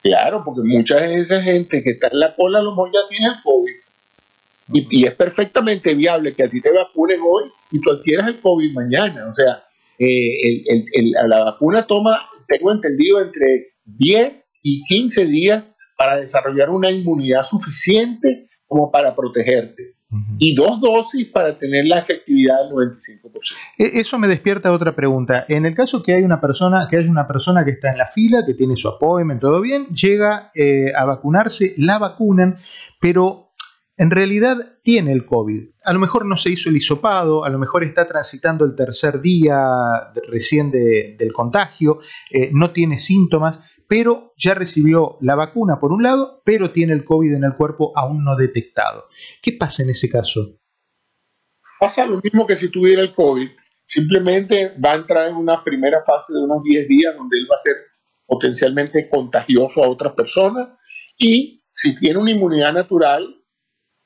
Claro, 0.03 0.45
porque 0.45 0.63
mucha 0.63 0.97
de 0.99 1.21
esa 1.21 1.43
gente 1.43 1.83
que 1.83 1.91
está 1.91 2.09
en 2.13 2.21
la 2.21 2.37
cola 2.37 2.61
a 2.61 2.63
lo 2.63 2.71
mejor 2.71 2.91
ya 2.93 3.01
tiene 3.09 3.27
el 3.27 3.43
COVID 3.43 3.86
y, 4.73 5.07
es 5.07 5.15
perfectamente 5.15 5.95
viable 5.95 6.35
que 6.35 6.45
a 6.45 6.51
ti 6.51 6.61
te 6.61 6.73
vacunen 6.73 7.21
hoy 7.21 7.51
y 7.71 7.81
tú 7.81 7.91
adquieras 7.91 8.29
el 8.29 8.41
COVID 8.41 8.73
mañana. 8.73 9.29
O 9.31 9.35
sea, 9.35 9.63
eh, 9.99 10.65
la 11.29 11.45
vacuna 11.45 11.87
toma, 11.87 12.19
tengo 12.49 12.73
entendido, 12.73 13.21
entre 13.21 13.75
10 13.85 14.53
y 14.63 14.83
15 14.85 15.27
días 15.27 15.73
para 15.97 16.17
desarrollar 16.17 16.71
una 16.71 16.91
inmunidad 16.91 17.43
suficiente 17.43 18.49
como 18.67 18.91
para 18.91 19.15
protegerte. 19.15 19.95
Y 20.39 20.55
dos 20.55 20.81
dosis 20.81 21.27
para 21.27 21.59
tener 21.59 21.85
la 21.85 21.99
efectividad 21.99 22.63
del 22.63 22.73
95%. 22.73 23.55
E, 23.77 24.01
eso 24.01 24.19
me 24.19 24.29
despierta 24.29 24.73
otra 24.73 24.95
pregunta. 24.95 25.45
En 25.49 25.67
el 25.67 25.75
caso 25.75 26.03
que 26.03 26.15
hay 26.15 26.23
una 26.23 26.41
persona, 26.41 26.87
que 26.89 26.99
hay 26.99 27.09
una 27.09 27.27
persona 27.27 27.65
que 27.65 27.73
está 27.73 27.91
en 27.91 27.99
la 27.99 28.07
fila, 28.07 28.45
que 28.47 28.55
tiene 28.55 28.77
su 28.77 28.89
appointment, 28.89 29.41
todo 29.41 29.61
bien, 29.61 29.89
llega 29.89 30.51
eh, 30.55 30.93
a 30.97 31.05
vacunarse, 31.05 31.75
la 31.77 31.99
vacunan, 31.99 32.59
pero 33.01 33.46
en 33.97 34.11
realidad 34.11 34.79
tiene 34.83 35.13
el 35.13 35.25
COVID. 35.25 35.71
A 35.85 35.93
lo 35.93 35.99
mejor 35.99 36.27
no 36.27 36.37
se 36.37 36.51
hizo 36.51 36.69
el 36.69 36.77
hisopado, 36.77 37.45
a 37.45 37.51
lo 37.51 37.59
mejor 37.59 37.83
está 37.83 38.07
transitando 38.07 38.65
el 38.65 38.75
tercer 38.75 39.21
día 39.21 39.59
recién 40.29 40.71
del 40.71 41.33
contagio, 41.33 42.01
eh, 42.31 42.51
no 42.53 42.73
tiene 42.73 42.99
síntomas, 42.99 43.61
pero 43.89 44.35
ya 44.37 44.55
recibió 44.55 45.17
la 45.21 45.35
vacuna 45.35 45.79
por 45.81 45.93
un 45.93 46.03
lado, 46.03 46.43
pero 46.45 46.73
tiene 46.73 46.93
el 46.93 47.05
COVID 47.05 47.35
en 47.35 47.45
el 47.45 47.55
cuerpo 47.55 47.93
aún 47.95 48.25
no 48.25 48.37
detectado. 48.37 49.05
¿Qué 49.41 49.53
pasa 49.53 49.83
en 49.83 49.91
ese 49.91 50.09
caso? 50.09 50.59
Pasa 51.79 52.05
lo 52.07 52.21
mismo 52.21 52.47
que 52.47 52.57
si 52.57 52.71
tuviera 52.71 53.03
el 53.03 53.15
COVID. 53.15 53.49
Simplemente 53.87 54.75
va 54.85 54.93
a 54.93 54.97
entrar 54.97 55.29
en 55.29 55.37
una 55.37 55.63
primera 55.63 56.03
fase 56.05 56.33
de 56.33 56.41
unos 56.41 56.63
10 56.65 56.89
días 56.89 57.15
donde 57.17 57.39
él 57.39 57.47
va 57.51 57.55
a 57.55 57.59
ser 57.59 57.75
potencialmente 58.27 59.09
contagioso 59.09 59.85
a 59.85 59.89
otras 59.89 60.13
personas 60.15 60.71
y 61.17 61.63
si 61.71 61.95
tiene 61.97 62.19
una 62.19 62.33
inmunidad 62.33 62.73
natural, 62.73 63.37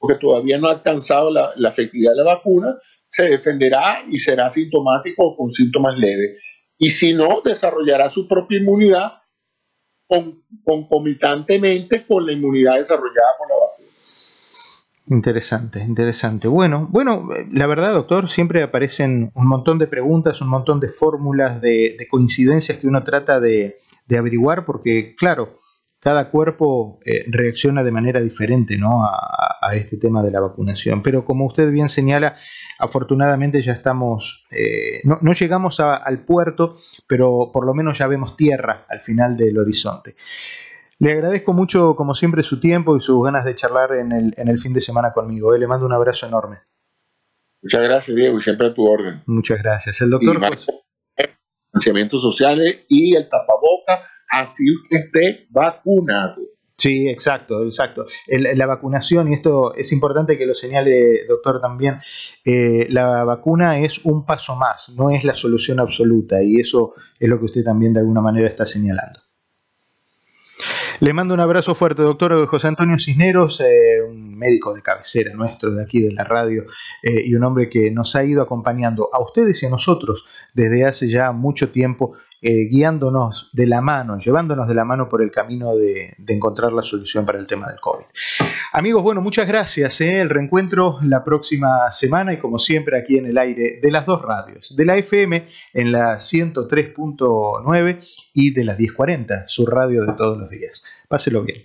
porque 0.00 0.18
todavía 0.18 0.58
no 0.58 0.68
ha 0.68 0.72
alcanzado 0.72 1.30
la, 1.30 1.52
efectividad 1.68 2.12
de 2.12 2.24
la 2.24 2.34
vacuna, 2.34 2.74
se 3.06 3.24
defenderá 3.24 4.02
y 4.10 4.18
será 4.18 4.48
sintomático 4.48 5.22
o 5.24 5.36
con 5.36 5.52
síntomas 5.52 5.96
leves. 5.98 6.38
Y 6.78 6.90
si 6.90 7.12
no, 7.12 7.42
desarrollará 7.44 8.08
su 8.08 8.26
propia 8.26 8.58
inmunidad 8.58 9.18
concomitantemente 10.64 12.04
con 12.06 12.26
la 12.26 12.32
inmunidad 12.32 12.78
desarrollada 12.78 13.28
por 13.38 13.48
la 13.48 13.54
vacuna. 13.54 13.88
Interesante, 15.08 15.80
interesante. 15.80 16.48
Bueno, 16.48 16.88
bueno, 16.90 17.28
la 17.52 17.66
verdad, 17.66 17.92
doctor, 17.92 18.30
siempre 18.30 18.62
aparecen 18.62 19.30
un 19.34 19.46
montón 19.46 19.78
de 19.78 19.86
preguntas, 19.86 20.40
un 20.40 20.48
montón 20.48 20.80
de 20.80 20.88
fórmulas, 20.88 21.60
de, 21.60 21.96
coincidencias 22.10 22.78
que 22.78 22.86
uno 22.86 23.04
trata 23.04 23.38
de 23.38 23.76
averiguar, 24.16 24.64
porque, 24.64 25.14
claro, 25.14 25.58
cada 26.00 26.30
cuerpo 26.30 26.98
eh, 27.04 27.24
reacciona 27.28 27.84
de 27.84 27.92
manera 27.92 28.20
diferente 28.20 28.78
¿no? 28.78 29.04
a, 29.04 29.74
este 29.74 29.98
tema 29.98 30.22
de 30.22 30.30
la 30.30 30.40
vacunación. 30.40 31.02
Pero 31.02 31.24
como 31.24 31.46
usted 31.46 31.70
bien 31.70 31.88
señala, 31.88 32.36
afortunadamente 32.78 33.62
ya 33.62 33.72
estamos, 33.72 34.46
eh, 34.50 35.02
no, 35.04 35.32
llegamos 35.32 35.78
al 35.78 36.24
puerto, 36.24 36.78
pero 37.06 37.50
por 37.52 37.66
lo 37.66 37.74
menos 37.74 37.98
ya 37.98 38.06
vemos 38.06 38.36
tierra 38.36 38.86
al 38.88 39.00
final 39.00 39.36
del 39.36 39.58
horizonte. 39.58 40.16
Le 40.98 41.12
agradezco 41.12 41.52
mucho, 41.52 41.94
como 41.94 42.14
siempre, 42.14 42.42
su 42.42 42.58
tiempo 42.58 42.96
y 42.96 43.00
sus 43.00 43.22
ganas 43.22 43.44
de 43.44 43.54
charlar 43.54 43.92
en 43.92 44.12
el, 44.12 44.34
en 44.36 44.48
el 44.48 44.58
fin 44.58 44.72
de 44.72 44.80
semana 44.80 45.12
conmigo. 45.12 45.54
Eh, 45.54 45.58
le 45.58 45.66
mando 45.66 45.86
un 45.86 45.92
abrazo 45.92 46.26
enorme. 46.26 46.58
Muchas 47.62 47.84
gracias, 47.84 48.16
Diego, 48.16 48.38
y 48.38 48.42
siempre 48.42 48.68
a 48.68 48.74
tu 48.74 48.86
orden. 48.86 49.22
Muchas 49.26 49.62
gracias. 49.62 50.00
El 50.00 50.10
doctor 50.10 50.40
financiamientos 51.80 52.22
sociales 52.22 52.80
y 52.88 53.14
el 53.14 53.28
tapaboca, 53.28 54.02
así 54.30 54.64
que 54.88 54.96
esté 54.96 55.46
vacunado. 55.50 56.36
Sí, 56.76 57.08
exacto, 57.08 57.62
exacto. 57.64 58.06
la 58.26 58.66
vacunación, 58.66 59.30
y 59.30 59.34
esto 59.34 59.74
es 59.74 59.92
importante 59.92 60.38
que 60.38 60.46
lo 60.46 60.54
señale, 60.54 61.26
doctor, 61.26 61.60
también, 61.60 61.98
eh, 62.44 62.86
la 62.88 63.24
vacuna 63.24 63.78
es 63.80 64.02
un 64.04 64.24
paso 64.24 64.56
más, 64.56 64.88
no 64.96 65.10
es 65.10 65.22
la 65.24 65.36
solución 65.36 65.78
absoluta, 65.78 66.42
y 66.42 66.56
eso 66.56 66.94
es 67.18 67.28
lo 67.28 67.38
que 67.38 67.44
usted 67.46 67.64
también 67.64 67.92
de 67.92 68.00
alguna 68.00 68.22
manera 68.22 68.48
está 68.48 68.64
señalando. 68.64 69.20
Le 71.00 71.14
mando 71.14 71.32
un 71.32 71.40
abrazo 71.40 71.74
fuerte, 71.74 72.02
doctor 72.02 72.46
José 72.46 72.66
Antonio 72.66 72.98
Cisneros, 72.98 73.62
eh, 73.62 74.02
un 74.06 74.36
médico 74.36 74.74
de 74.74 74.82
cabecera 74.82 75.32
nuestro 75.32 75.74
de 75.74 75.82
aquí 75.82 76.02
de 76.02 76.12
la 76.12 76.24
radio 76.24 76.64
eh, 77.02 77.22
y 77.24 77.34
un 77.34 77.42
hombre 77.42 77.70
que 77.70 77.90
nos 77.90 78.14
ha 78.16 78.24
ido 78.24 78.42
acompañando 78.42 79.08
a 79.10 79.18
ustedes 79.22 79.62
y 79.62 79.66
a 79.66 79.70
nosotros 79.70 80.26
desde 80.52 80.84
hace 80.84 81.08
ya 81.08 81.32
mucho 81.32 81.70
tiempo 81.70 82.18
eh, 82.42 82.68
guiándonos 82.70 83.50
de 83.52 83.66
la 83.66 83.82
mano, 83.82 84.18
llevándonos 84.18 84.66
de 84.66 84.74
la 84.74 84.84
mano 84.84 85.08
por 85.08 85.22
el 85.22 85.30
camino 85.30 85.76
de, 85.76 86.16
encontrar 86.26 86.72
la 86.72 86.82
solución 86.82 87.26
para 87.26 87.38
el 87.38 87.46
tema 87.46 87.68
del 87.68 87.80
COVID. 87.80 88.04
Amigos, 88.72 89.02
bueno, 89.02 89.20
muchas 89.20 89.46
gracias. 89.46 90.00
¿eh? 90.00 90.20
El 90.20 90.30
reencuentro 90.30 90.98
la 91.02 91.22
próxima 91.22 91.90
semana 91.92 92.32
y 92.32 92.38
como 92.38 92.58
siempre 92.58 92.98
aquí 92.98 93.18
en 93.18 93.26
el 93.26 93.36
aire 93.36 93.80
de 93.82 93.90
las 93.90 94.06
dos 94.06 94.22
radios, 94.22 94.74
de 94.74 94.84
la 94.84 94.96
FM 94.96 95.48
en 95.74 95.92
la 95.92 96.16
103.9 96.16 98.04
y 98.32 98.52
de 98.52 98.64
la 98.64 98.74
1040, 98.74 99.44
su 99.46 99.66
radio 99.66 100.06
de 100.06 100.14
todos 100.14 100.38
los 100.38 100.48
días. 100.48 100.82
Páselo 101.08 101.42
bien. 101.42 101.64